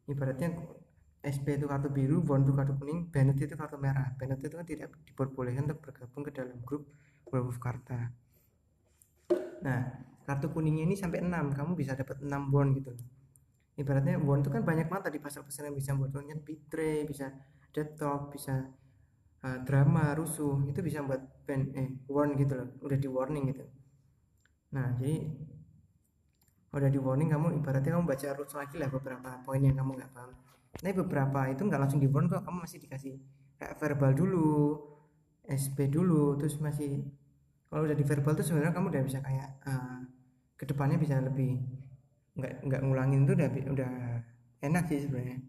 ibaratnya 0.06 0.54
SP 1.26 1.58
itu 1.58 1.66
kartu 1.66 1.90
biru, 1.90 2.22
bond 2.22 2.46
itu 2.46 2.54
kartu 2.54 2.74
kuning, 2.78 3.10
Bennett 3.10 3.42
itu 3.42 3.58
kartu 3.58 3.82
merah. 3.82 4.14
Bennett 4.14 4.46
itu 4.46 4.54
kan 4.54 4.66
tidak 4.66 4.94
diperbolehkan 5.10 5.66
untuk 5.66 5.82
bergabung 5.82 6.22
ke 6.22 6.32
dalam 6.32 6.58
grup 6.62 6.86
Werewolf 7.26 7.58
Karta. 7.58 8.14
Nah, 9.66 9.82
kartu 10.30 10.54
kuningnya 10.54 10.86
ini 10.86 10.96
sampai 10.96 11.26
6, 11.26 11.58
kamu 11.58 11.72
bisa 11.74 11.98
dapat 11.98 12.22
6 12.22 12.30
bond 12.54 12.70
gitu 12.78 12.94
Ibaratnya 13.76 14.16
bond 14.22 14.46
itu 14.46 14.52
kan 14.56 14.64
banyak 14.64 14.88
banget 14.88 15.12
tadi 15.12 15.20
pasal-pasal 15.20 15.68
yang 15.68 15.76
bisa 15.76 15.92
buat 16.00 16.08
contohnya 16.14 16.40
betray, 16.40 17.04
bisa 17.04 17.28
dead 17.76 17.92
bisa 18.32 18.72
uh, 19.44 19.60
drama, 19.68 20.16
rusuh, 20.16 20.64
itu 20.72 20.80
bisa 20.80 21.04
buat 21.04 21.20
ben, 21.44 21.76
eh 21.76 21.92
warn 22.08 22.40
gitu 22.40 22.56
loh, 22.56 22.70
udah 22.80 22.96
di 22.96 23.10
warning 23.12 23.52
gitu. 23.52 23.68
Nah, 24.72 24.96
jadi 24.96 25.28
udah 26.72 26.90
di 26.92 27.00
warning 27.00 27.32
kamu 27.32 27.48
ibaratnya 27.60 27.92
kamu 27.96 28.04
baca 28.08 28.28
rules 28.36 28.56
lagi 28.56 28.76
lah 28.80 28.92
beberapa 28.92 29.30
poin 29.48 29.64
yang 29.64 29.80
kamu 29.80 29.96
nggak 29.96 30.12
paham 30.12 30.32
tapi 30.76 30.92
beberapa 30.92 31.48
itu 31.50 31.62
nggak 31.64 31.82
langsung 31.82 32.00
di 32.04 32.08
kok 32.12 32.44
kamu 32.44 32.58
masih 32.68 32.80
dikasih 32.84 33.16
kayak 33.56 33.80
verbal 33.80 34.12
dulu 34.12 34.76
SP 35.48 35.88
dulu 35.88 36.36
terus 36.36 36.60
masih 36.60 37.08
kalau 37.70 37.88
udah 37.88 37.98
di 37.98 38.06
verbal 38.06 38.34
tuh 38.38 38.46
sebenarnya 38.46 38.74
kamu 38.76 38.88
udah 38.94 39.04
bisa 39.04 39.20
kayak 39.20 39.50
uh, 39.68 40.00
ke 40.56 40.64
depannya 40.64 40.96
bisa 40.96 41.20
lebih 41.20 41.60
nggak 42.36 42.54
nggak 42.68 42.82
ngulangin 42.84 43.28
tuh 43.28 43.36
udah 43.36 43.50
udah 43.72 43.92
enak 44.64 44.84
sih 44.88 45.04
sebenarnya. 45.04 45.40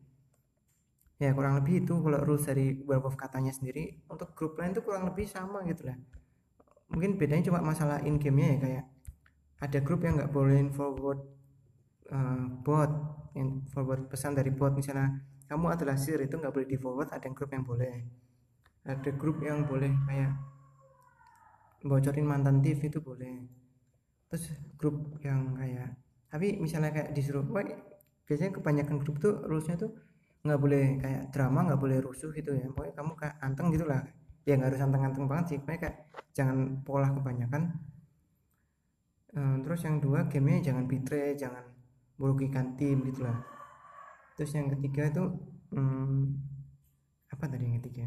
Ya 1.17 1.33
kurang 1.33 1.57
lebih 1.57 1.87
itu 1.87 1.95
kalau 1.97 2.21
rules 2.21 2.45
dari 2.45 2.83
werewolf 2.85 3.17
katanya 3.17 3.55
sendiri 3.55 4.05
untuk 4.13 4.37
grup 4.37 4.61
lain 4.61 4.77
tuh 4.77 4.85
kurang 4.85 5.09
lebih 5.09 5.25
sama 5.25 5.65
gitu 5.65 5.89
lah. 5.89 5.97
Mungkin 6.93 7.17
bedanya 7.17 7.47
cuma 7.49 7.65
masalah 7.65 8.05
in 8.05 8.21
game 8.21 8.43
nya 8.43 8.49
ya 8.53 8.59
kayak 8.61 8.85
ada 9.57 9.79
grup 9.81 10.05
yang 10.05 10.21
nggak 10.21 10.31
bolehin 10.35 10.69
forward 10.75 11.23
uh, 12.13 12.47
bot 12.63 12.91
yang 13.35 13.63
forward 13.71 14.07
pesan 14.11 14.35
dari 14.37 14.51
bot. 14.53 14.75
Misalnya 14.75 15.23
kamu 15.47 15.79
adalah 15.79 15.97
sir 15.99 16.19
itu 16.23 16.39
nggak 16.39 16.53
boleh 16.53 16.69
di 16.69 16.79
forward 16.79 17.11
ada 17.11 17.29
grup 17.31 17.51
yang 17.53 17.65
boleh. 17.67 17.95
Ada 18.87 19.11
grup 19.19 19.39
yang 19.43 19.67
boleh 19.67 19.91
kayak 20.07 20.33
bocorin 21.87 22.27
mantan 22.27 22.63
TV 22.63 22.91
itu 22.91 22.99
boleh. 23.03 23.47
Terus 24.31 24.45
grup 24.79 25.19
yang 25.23 25.55
kayak 25.55 25.95
tapi 26.27 26.59
misalnya 26.59 26.91
kayak 26.91 27.11
disuruh 27.15 27.47
wah 27.47 27.63
biasanya 28.27 28.59
kebanyakan 28.59 28.97
grup 28.99 29.17
tuh 29.23 29.47
rulesnya 29.47 29.79
tuh 29.79 29.95
nggak 30.43 30.59
boleh 30.59 30.99
kayak 30.99 31.23
drama 31.31 31.67
nggak 31.71 31.81
boleh 31.81 31.99
rusuh 32.03 32.31
gitu 32.35 32.55
ya. 32.55 32.67
Pokoknya 32.71 32.95
kamu 32.95 33.13
kayak 33.19 33.35
anteng 33.43 33.71
gitulah 33.75 34.03
ya 34.47 34.55
nggak 34.55 34.71
harus 34.75 34.83
anteng-anteng 34.83 35.27
banget 35.27 35.47
sih 35.51 35.59
pokoknya 35.59 35.81
kayak 35.83 35.97
jangan 36.35 36.59
pola 36.87 37.11
kebanyakan. 37.11 37.63
Uh, 39.37 39.61
terus 39.61 39.85
yang 39.85 40.01
dua 40.01 40.25
gamenya 40.33 40.73
jangan 40.73 40.89
betray 40.89 41.37
jangan 41.37 41.76
merugikan 42.17 42.77
tim 42.77 43.05
gitulah. 43.07 43.41
Terus 44.37 44.53
yang 44.53 44.69
ketiga 44.77 45.09
itu 45.09 45.25
hmm, 45.73 46.21
apa 47.33 47.45
tadi 47.49 47.65
yang 47.69 47.81
ketiga? 47.81 48.07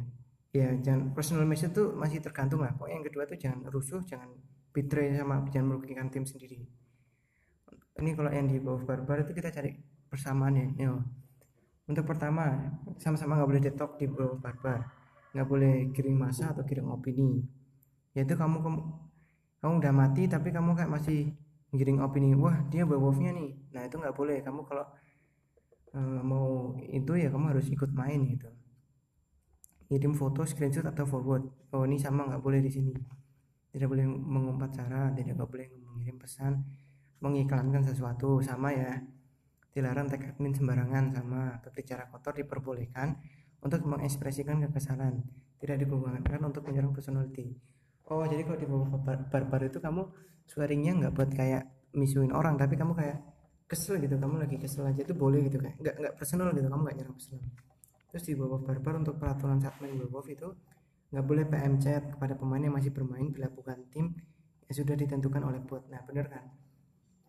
Ya 0.49 0.73
jangan 0.81 1.13
personal 1.13 1.45
message 1.45 1.73
tuh 1.73 1.93
masih 1.93 2.21
tergantung 2.21 2.61
lah. 2.61 2.73
Pokoknya 2.73 3.01
yang 3.01 3.05
kedua 3.05 3.23
tuh 3.29 3.37
jangan 3.37 3.59
rusuh 3.69 4.01
jangan 4.05 4.29
betray 4.73 5.13
sama 5.17 5.45
jangan 5.49 5.77
merugikan 5.77 6.09
tim 6.09 6.25
sendiri. 6.25 6.65
Ini 7.99 8.15
kalau 8.15 8.31
yang 8.31 8.47
di 8.49 8.57
bawah 8.57 8.85
barbar 8.85 9.27
itu 9.27 9.35
kita 9.35 9.51
cari 9.51 9.75
persamaan 10.09 10.55
ya, 10.55 10.67
ya. 10.87 10.91
untuk 11.85 12.05
pertama 12.07 12.71
sama-sama 12.97 13.37
nggak 13.37 13.49
boleh 13.49 13.63
detok 13.65 13.91
di 14.01 14.05
bawah 14.09 14.37
barbar. 14.41 14.79
Nggak 15.35 15.47
boleh 15.49 15.73
kirim 15.93 16.17
masa 16.17 16.49
atau 16.49 16.65
kirim 16.65 16.89
opini. 16.89 17.45
Yaitu 18.17 18.33
kamu 18.33 18.65
kamu 18.65 18.79
kamu 19.59 19.73
udah 19.83 19.93
mati 19.93 20.23
tapi 20.25 20.49
kamu 20.55 20.73
kayak 20.73 20.89
masih 20.89 21.35
ngiring 21.69 22.01
opini 22.01 22.33
wah 22.33 22.57
dia 22.69 22.85
bawa 22.85 23.09
wolfnya 23.09 23.29
nih. 23.33 23.53
Nah 23.73 23.81
itu 23.85 23.95
nggak 24.01 24.15
boleh. 24.17 24.41
Kamu 24.41 24.61
kalau 24.65 24.85
uh, 25.93 26.21
mau 26.25 26.73
itu 26.81 27.13
ya 27.17 27.29
kamu 27.29 27.53
harus 27.53 27.69
ikut 27.69 27.91
main 27.93 28.19
gitu. 28.25 28.49
Kirim 29.89 30.13
foto 30.13 30.45
screenshot 30.45 30.85
atau 30.85 31.05
forward. 31.05 31.49
Oh 31.73 31.85
ini 31.85 31.97
sama 31.97 32.25
nggak 32.25 32.41
boleh 32.41 32.61
di 32.61 32.71
sini. 32.73 32.93
Tidak 33.69 33.85
boleh 33.85 34.05
mengumpat 34.05 34.81
cara 34.81 35.13
tidak 35.13 35.45
boleh 35.45 35.69
mengirim 35.93 36.17
pesan 36.17 36.65
mengiklankan 37.21 37.85
sesuatu. 37.85 38.41
Sama 38.41 38.73
ya 38.73 38.97
dilarang 39.73 40.09
tag 40.09 40.25
admin 40.25 40.53
sembarangan 40.57 41.13
sama. 41.13 41.61
Berbicara 41.61 42.09
kotor 42.09 42.33
diperbolehkan 42.33 43.17
untuk 43.61 43.85
mengekspresikan 43.85 44.57
kekesalan. 44.65 45.21
Tidak 45.61 45.77
diperbolehkan 45.77 46.41
untuk 46.41 46.65
menyerang 46.65 46.95
personality 46.95 47.59
oh 48.09 48.25
jadi 48.25 48.41
kalau 48.45 48.57
di 48.57 48.67
bawah 48.67 48.87
barbar 49.29 49.61
itu 49.69 49.77
kamu 49.77 50.01
swearingnya 50.49 50.91
nggak 50.97 51.13
buat 51.13 51.29
kayak 51.29 51.63
misuin 51.93 52.33
orang 52.33 52.57
tapi 52.57 52.77
kamu 52.77 52.93
kayak 52.97 53.17
kesel 53.69 54.01
gitu 54.01 54.17
kamu 54.17 54.41
lagi 54.41 54.57
kesel 54.57 54.89
aja 54.89 55.05
itu 55.05 55.13
boleh 55.13 55.45
gitu 55.45 55.61
kayak 55.61 55.77
nggak 55.77 55.95
nggak 56.01 56.13
personal 56.17 56.49
gitu 56.57 56.65
kamu 56.65 56.81
nggak 56.89 56.97
nyerang 56.97 57.15
personal. 57.15 57.45
Terus 58.09 58.23
di 58.25 58.33
bawah 58.33 58.59
barbar 58.65 58.93
untuk 58.97 59.15
peraturan 59.21 59.61
saat 59.61 59.77
main 59.77 59.93
werewolf 59.93 60.25
itu 60.25 60.49
nggak 61.13 61.25
boleh 61.25 61.45
PM 61.45 61.77
chat 61.77 62.03
kepada 62.17 62.33
pemain 62.33 62.61
yang 62.61 62.73
masih 62.73 62.89
bermain 62.89 63.29
bila 63.29 63.45
bukan 63.53 63.77
tim 63.93 64.17
yang 64.65 64.73
sudah 64.73 64.97
ditentukan 64.97 65.41
oleh 65.45 65.61
bot. 65.61 65.85
Nah 65.93 66.01
bener 66.09 66.25
kan? 66.25 66.49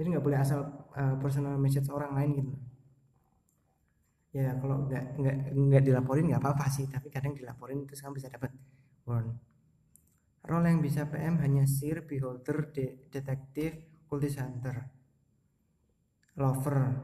Jadi 0.00 0.16
nggak 0.16 0.24
boleh 0.24 0.40
asal 0.40 0.64
uh, 0.96 1.20
personal 1.20 1.60
message 1.60 1.92
orang 1.92 2.16
lain 2.16 2.30
gitu. 2.40 2.52
Ya 4.32 4.56
kalau 4.56 4.88
nggak 4.88 5.20
nggak 5.20 5.36
nggak 5.52 5.82
dilaporin 5.84 6.24
nggak 6.32 6.40
apa-apa 6.40 6.72
sih 6.72 6.88
tapi 6.88 7.12
kadang 7.12 7.36
dilaporin 7.36 7.84
terus 7.84 8.00
kamu 8.00 8.16
bisa 8.16 8.32
dapat 8.32 8.54
warn 9.04 9.49
role 10.46 10.66
yang 10.68 10.80
bisa 10.80 11.08
PM 11.08 11.40
hanya 11.40 11.68
sir 11.68 12.04
beholder 12.04 12.72
de 12.72 13.10
detektif 13.12 13.76
cultist 14.08 14.40
hunter 14.40 14.88
lover 16.38 16.96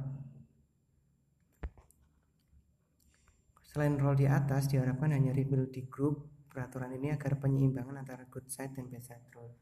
Selain 3.76 3.92
role 4.00 4.16
di 4.16 4.24
atas, 4.24 4.72
diharapkan 4.72 5.12
hanya 5.12 5.36
rebuild 5.36 5.68
di 5.68 5.84
grup 5.84 6.48
peraturan 6.48 6.96
ini 6.96 7.12
agar 7.12 7.36
penyeimbangan 7.36 8.00
antara 8.00 8.24
good 8.24 8.48
side 8.48 8.72
dan 8.72 8.88
bad 8.88 9.04
side 9.04 9.28
role. 9.36 9.52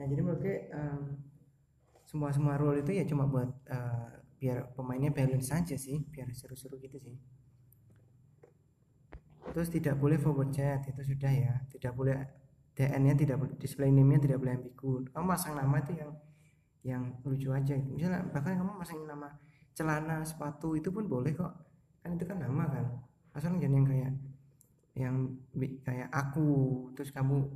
Nah, 0.00 0.08
jadi 0.08 0.24
menurut 0.24 0.40
gue 0.40 0.72
um, 0.72 1.20
semua 2.08 2.32
semua 2.32 2.56
role 2.56 2.80
itu 2.80 2.96
ya 2.96 3.04
cuma 3.04 3.28
buat 3.28 3.52
uh, 3.68 4.08
biar 4.40 4.72
pemainnya 4.72 5.12
balance 5.12 5.52
saja 5.52 5.76
sih, 5.76 6.00
biar 6.00 6.32
seru-seru 6.32 6.80
gitu 6.80 6.96
sih. 6.96 7.12
Terus 9.52 9.68
tidak 9.68 10.00
boleh 10.00 10.16
forward 10.16 10.48
chat 10.48 10.88
itu 10.88 11.12
sudah 11.12 11.32
ya, 11.36 11.60
tidak 11.68 11.92
boleh 11.92 12.16
DN-nya 12.72 13.14
tidak 13.18 13.36
display 13.60 13.92
name-nya 13.92 14.24
tidak 14.28 14.38
boleh 14.40 14.56
ambigu. 14.56 15.04
Kamu 15.12 15.26
masang 15.28 15.54
nama 15.56 15.76
itu 15.80 15.92
yang 15.96 16.12
yang 16.82 17.02
lucu 17.22 17.48
aja 17.52 17.74
gitu. 17.76 17.92
Misalnya 17.92 18.24
bahkan 18.32 18.56
kamu 18.58 18.72
masang 18.80 19.04
nama 19.04 19.28
celana, 19.76 20.24
sepatu 20.24 20.74
itu 20.74 20.88
pun 20.88 21.04
boleh 21.04 21.36
kok. 21.36 21.52
Kan 22.00 22.16
itu 22.16 22.24
kan 22.24 22.40
nama 22.40 22.64
kan 22.66 22.84
asal 23.32 23.56
jangan 23.56 23.80
yang 23.80 23.86
kayak 23.88 24.12
yang 24.92 25.16
kayak 25.88 26.08
aku 26.12 26.48
terus 26.92 27.08
kamu 27.16 27.48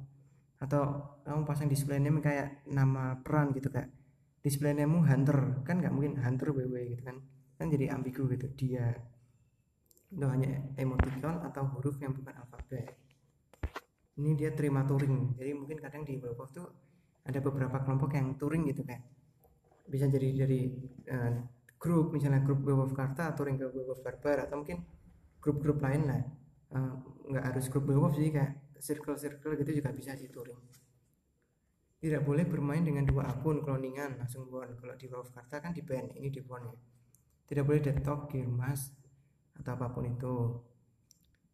atau 0.56 1.04
kamu 1.20 1.44
pasang 1.44 1.68
display 1.68 2.00
name 2.00 2.24
kayak 2.24 2.64
nama 2.64 3.20
peran 3.20 3.52
gitu 3.52 3.68
kayak 3.68 3.92
display 4.40 4.72
name 4.72 5.04
hunter 5.04 5.60
kan 5.68 5.84
nggak 5.84 5.92
mungkin 5.92 6.16
hunter 6.16 6.48
ww 6.48 6.76
gitu 6.96 7.02
kan 7.04 7.20
kan 7.60 7.66
jadi 7.68 7.92
ambigu 7.92 8.24
gitu 8.32 8.48
dia 8.56 8.96
itu 10.08 10.24
hanya 10.24 10.64
emoticon 10.80 11.44
atau 11.44 11.68
huruf 11.76 12.00
yang 12.00 12.16
bukan 12.16 12.32
alfabet 12.40 12.96
ini 14.16 14.32
dia 14.32 14.50
terima 14.52 14.84
touring. 14.88 15.36
Jadi 15.36 15.50
mungkin 15.52 15.76
kadang 15.80 16.02
di 16.04 16.16
Wolf 16.16 16.50
tuh 16.52 16.66
ada 17.26 17.38
beberapa 17.42 17.82
kelompok 17.84 18.16
yang 18.16 18.36
touring 18.40 18.64
gitu 18.70 18.86
kayak 18.86 19.02
bisa 19.86 20.10
jadi 20.10 20.46
dari 20.46 20.72
uh, 21.10 21.32
grup 21.76 22.10
misalnya 22.10 22.42
grup 22.42 22.64
Wolf 22.64 22.96
Karta 22.96 23.36
touring 23.36 23.60
ke 23.60 23.66
Wolf 23.70 24.00
Barbar 24.00 24.48
atau 24.48 24.62
mungkin 24.64 24.82
grup-grup 25.38 25.78
lain 25.78 26.10
lah. 26.10 26.22
Eh, 26.66 26.92
nggak 27.30 27.44
uh, 27.44 27.48
harus 27.54 27.70
grup 27.70 27.86
werewolf 27.86 28.18
sih 28.18 28.34
kayak 28.34 28.74
circle-circle 28.82 29.54
gitu 29.62 29.70
juga 29.78 29.94
bisa 29.94 30.18
sih 30.18 30.26
touring. 30.26 30.58
Tidak 31.96 32.20
boleh 32.26 32.44
bermain 32.44 32.82
dengan 32.82 33.06
dua 33.06 33.30
akun 33.30 33.62
cloningan 33.62 34.18
langsung 34.18 34.50
bon 34.50 34.66
kalau 34.76 34.94
di 34.98 35.06
Wolf 35.06 35.30
Karta 35.30 35.62
kan 35.62 35.70
di 35.70 35.86
ban 35.86 36.10
ini 36.18 36.28
di 36.28 36.42
bon 36.42 36.66
ya. 36.66 36.74
Tidak 37.46 37.62
boleh 37.62 37.78
detok 37.78 38.34
girmas 38.34 38.90
atau 39.54 39.78
apa 39.78 39.94
pun 39.94 40.04
itu 40.10 40.34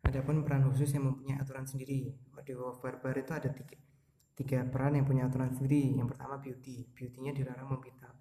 adapun 0.02 0.42
peran 0.42 0.66
khusus 0.66 0.90
yang 0.92 1.06
mempunyai 1.10 1.38
aturan 1.38 1.62
sendiri 1.62 2.10
Wolf 2.50 2.82
Barbar 2.82 3.14
itu 3.14 3.30
ada 3.30 3.46
tiga, 3.54 3.78
tiga 4.34 4.66
peran 4.66 4.98
yang 4.98 5.06
punya 5.06 5.30
aturan 5.30 5.54
sendiri. 5.54 5.94
Yang 5.94 6.16
pertama 6.16 6.42
beauty. 6.42 6.90
Beautynya 6.90 7.30
dilarang 7.30 7.70
memberitahu 7.70 8.14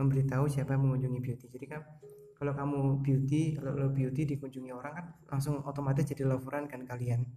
memberitahu 0.00 0.48
siapa 0.48 0.72
yang 0.72 0.88
mengunjungi 0.88 1.20
beauty. 1.20 1.46
Jadi 1.52 1.66
kan 1.68 1.84
kalau 2.40 2.56
kamu 2.56 3.04
beauty 3.04 3.60
kalau 3.60 3.76
lo 3.76 3.92
beauty 3.92 4.24
dikunjungi 4.24 4.72
orang 4.72 4.92
kan 4.96 5.06
langsung 5.28 5.60
otomatis 5.60 6.08
jadi 6.08 6.24
loveran 6.24 6.64
kan 6.64 6.88
kalian. 6.88 7.28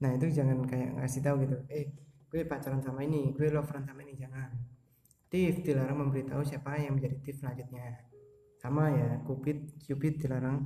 Nah 0.00 0.16
itu 0.16 0.32
jangan 0.32 0.64
kayak 0.64 0.96
ngasih 0.96 1.20
tahu 1.20 1.44
gitu 1.44 1.56
eh 1.68 1.92
gue 2.32 2.48
pacaran 2.48 2.80
sama 2.80 3.04
ini 3.04 3.36
gue 3.36 3.52
loveran 3.52 3.84
sama 3.84 4.00
ini. 4.08 4.16
Jangan. 4.16 4.48
Tiff 5.28 5.60
dilarang 5.60 6.08
memberitahu 6.08 6.40
siapa 6.40 6.80
yang 6.80 6.96
menjadi 6.96 7.20
Tiff 7.20 7.36
selanjutnya. 7.44 8.08
Sama 8.56 8.88
ya 8.88 9.20
Cupid 9.28 9.84
Cupid 9.84 10.24
dilarang 10.24 10.64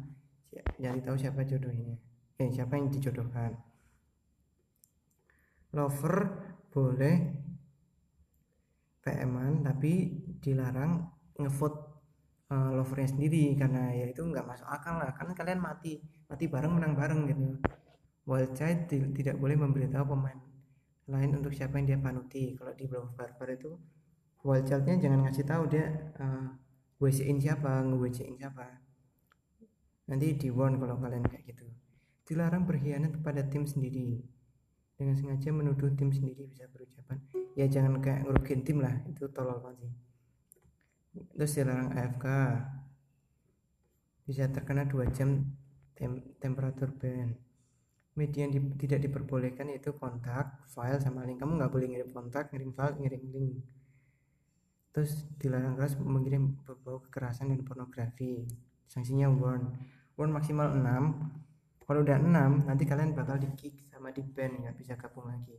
nyari 0.79 1.03
tahu 1.03 1.19
siapa 1.19 1.43
jodohnya 1.43 1.99
eh 2.43 2.51
siapa 2.51 2.75
yang 2.75 2.91
dijodohkan? 2.91 3.55
Lover 5.73 6.17
boleh 6.75 7.17
PM-an 9.03 9.63
tapi 9.63 10.11
dilarang 10.43 11.07
ngevote 11.39 11.79
uh, 12.53 12.71
lovernya 12.77 13.09
sendiri 13.15 13.57
karena 13.57 13.91
ya 13.95 14.07
itu 14.11 14.23
nggak 14.23 14.47
masuk 14.47 14.69
akal 14.69 14.99
lah. 14.99 15.15
Karena 15.15 15.33
kalian 15.39 15.61
mati 15.63 16.03
mati 16.27 16.45
bareng 16.51 16.73
menang 16.75 16.95
bareng 16.99 17.21
gitu. 17.31 17.47
Wild 18.27 18.55
child 18.55 18.87
tidak 18.91 19.35
boleh 19.39 19.59
memberitahu 19.59 20.07
pemain 20.07 20.39
lain 21.11 21.31
untuk 21.35 21.51
siapa 21.51 21.79
yang 21.79 21.87
dia 21.95 21.99
panuti. 21.99 22.55
Kalau 22.55 22.73
di 22.79 22.85
Brawl 22.87 23.11
Barbar 23.15 23.49
itu 23.51 23.75
wild 24.47 24.67
childnya 24.67 24.99
jangan 24.99 25.27
ngasih 25.27 25.47
tahu 25.47 25.63
dia 25.71 25.87
uh, 26.19 26.23
eh, 26.23 26.47
WC-in 27.03 27.39
siapa 27.43 27.83
nge-WC-in 27.83 28.39
siapa. 28.39 28.67
Nanti 30.07 30.39
di 30.39 30.49
warn 30.51 30.79
kalau 30.79 30.99
kalian 31.03 31.27
kayak 31.27 31.47
gitu 31.51 31.72
dilarang 32.27 32.65
berkhianat 32.69 33.19
kepada 33.19 33.43
tim 33.47 33.67
sendiri. 33.67 34.23
Dengan 34.95 35.19
sengaja 35.19 35.51
menuduh 35.51 35.91
tim 35.99 36.15
sendiri 36.15 36.47
bisa 36.47 36.69
berucapan. 36.71 37.19
Ya 37.59 37.67
jangan 37.67 37.99
kayak 37.99 38.29
ngerugiin 38.29 38.63
tim 38.63 38.79
lah. 38.79 38.95
Itu 39.11 39.27
tolol 39.35 39.59
banget 39.59 39.91
sih. 39.91 39.95
Terus 41.37 41.53
dilarang 41.59 41.91
AFK 41.93 42.27
bisa 44.23 44.49
terkena 44.49 44.87
dua 44.87 45.11
jam 45.11 45.45
tem 45.99 46.23
temperatur 46.39 46.95
ban. 46.97 47.35
Media 48.13 48.45
yang 48.45 48.53
di 48.53 48.61
tidak 48.77 49.09
diperbolehkan 49.09 49.73
itu 49.73 49.97
kontak 49.97 50.69
file 50.69 51.01
sama 51.01 51.25
link. 51.25 51.41
Kamu 51.41 51.57
nggak 51.57 51.73
boleh 51.73 51.89
ngirim 51.89 52.11
kontak 52.13 52.53
ngirim 52.53 52.71
file 52.77 52.97
ngirim 53.01 53.23
link. 53.33 53.55
Terus 54.93 55.25
dilarang 55.41 55.75
keras 55.75 55.97
mengirim 55.97 56.61
berbau 56.63 57.01
kekerasan 57.09 57.51
dan 57.51 57.65
pornografi. 57.65 58.45
Sanksinya 58.85 59.33
warn. 59.33 59.73
Warn 60.21 60.31
maksimal 60.37 60.77
6 60.77 61.52
kalau 61.87 62.01
udah 62.07 62.17
6 62.19 62.69
nanti 62.69 62.85
kalian 62.87 63.13
bakal 63.13 63.37
di 63.37 63.49
kick 63.59 63.87
sama 63.91 64.15
di 64.15 64.23
ban 64.23 64.53
nggak 64.55 64.77
bisa 64.79 64.95
gabung 64.95 65.29
lagi. 65.29 65.59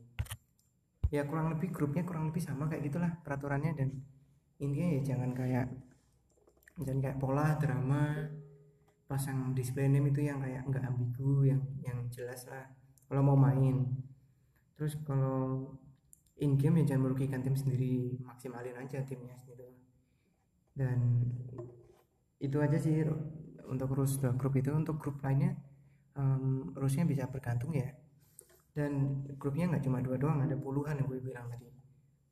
Ya 1.12 1.22
kurang 1.28 1.54
lebih 1.54 1.70
grupnya 1.70 2.02
kurang 2.02 2.32
lebih 2.32 2.42
sama 2.42 2.66
kayak 2.66 2.90
gitulah 2.90 3.12
peraturannya 3.22 3.72
dan 3.76 3.88
intinya 4.58 4.88
ya 4.98 5.00
jangan 5.14 5.30
kayak 5.36 5.66
dan 6.80 6.96
kayak 6.98 7.18
pola 7.22 7.54
drama 7.60 8.30
pasang 9.04 9.52
display 9.54 9.86
name 9.86 10.10
itu 10.10 10.26
yang 10.26 10.40
kayak 10.42 10.64
nggak 10.66 10.84
ambigu 10.88 11.46
yang 11.46 11.62
yang 11.84 11.98
jelas 12.10 12.48
lah. 12.50 12.66
Kalau 13.06 13.22
mau 13.22 13.38
main. 13.38 13.84
Terus 14.74 14.98
kalau 15.06 15.70
in 16.42 16.58
game 16.58 16.82
ya 16.82 16.94
jangan 16.94 17.06
merugikan 17.06 17.44
tim 17.46 17.54
sendiri 17.54 18.18
maksimalin 18.26 18.74
aja 18.74 19.06
timnya 19.06 19.38
gitu 19.46 19.62
dan 20.74 20.98
itu 22.42 22.58
aja 22.58 22.74
sih 22.74 23.06
untuk 23.70 23.94
rules 23.94 24.18
grup 24.18 24.54
itu. 24.58 24.74
Untuk 24.74 24.98
grup 24.98 25.22
lainnya 25.22 25.54
um, 26.18 26.70
rulesnya 26.74 27.04
bisa 27.06 27.24
bergantung 27.30 27.74
ya. 27.74 27.90
Dan 28.74 29.22
grupnya 29.38 29.70
nggak 29.70 29.86
cuma 29.86 30.02
dua 30.02 30.18
doang 30.18 30.42
ada 30.42 30.58
puluhan 30.58 30.98
yang 30.98 31.06
gue 31.06 31.22
bilang 31.22 31.46
tadi. 31.46 31.70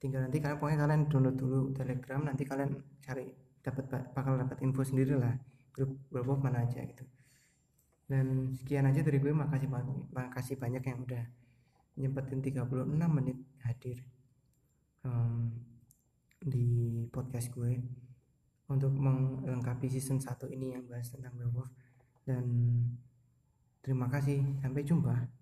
Tinggal 0.03 0.27
nanti 0.27 0.43
kalian 0.43 0.59
pokoknya 0.59 0.79
kalian 0.83 1.03
download 1.07 1.37
dulu 1.39 1.61
telegram 1.71 2.21
nanti 2.27 2.43
kalian 2.43 2.75
cari 2.99 3.31
dapat 3.63 3.85
bakal 4.11 4.35
dapat 4.35 4.59
info 4.67 4.83
sendiri 4.83 5.15
lah 5.15 5.39
grup 5.71 5.95
grup 6.11 6.43
mana 6.43 6.67
aja 6.67 6.83
gitu. 6.83 7.07
Dan 8.11 8.59
sekian 8.59 8.91
aja 8.91 9.01
dari 9.07 9.23
gue 9.23 9.31
makasih 9.31 9.71
banyak 9.71 10.11
makasih 10.11 10.57
banyak 10.59 10.83
yang 10.83 10.99
udah 11.07 11.25
nyempetin 11.97 12.41
36 12.43 12.67
menit 13.07 13.39
hadir 13.63 14.03
um, 15.07 15.53
di 16.43 17.07
podcast 17.15 17.55
gue 17.55 17.79
untuk 18.67 18.91
melengkapi 18.97 19.87
season 19.87 20.19
1 20.19 20.33
ini 20.57 20.75
yang 20.75 20.83
bahas 20.89 21.13
tentang 21.13 21.37
werewolf. 21.39 21.71
Dan 22.25 22.45
terima 23.83 24.07
kasih. 24.09 24.41
Sampai 24.63 24.87
jumpa 24.87 25.42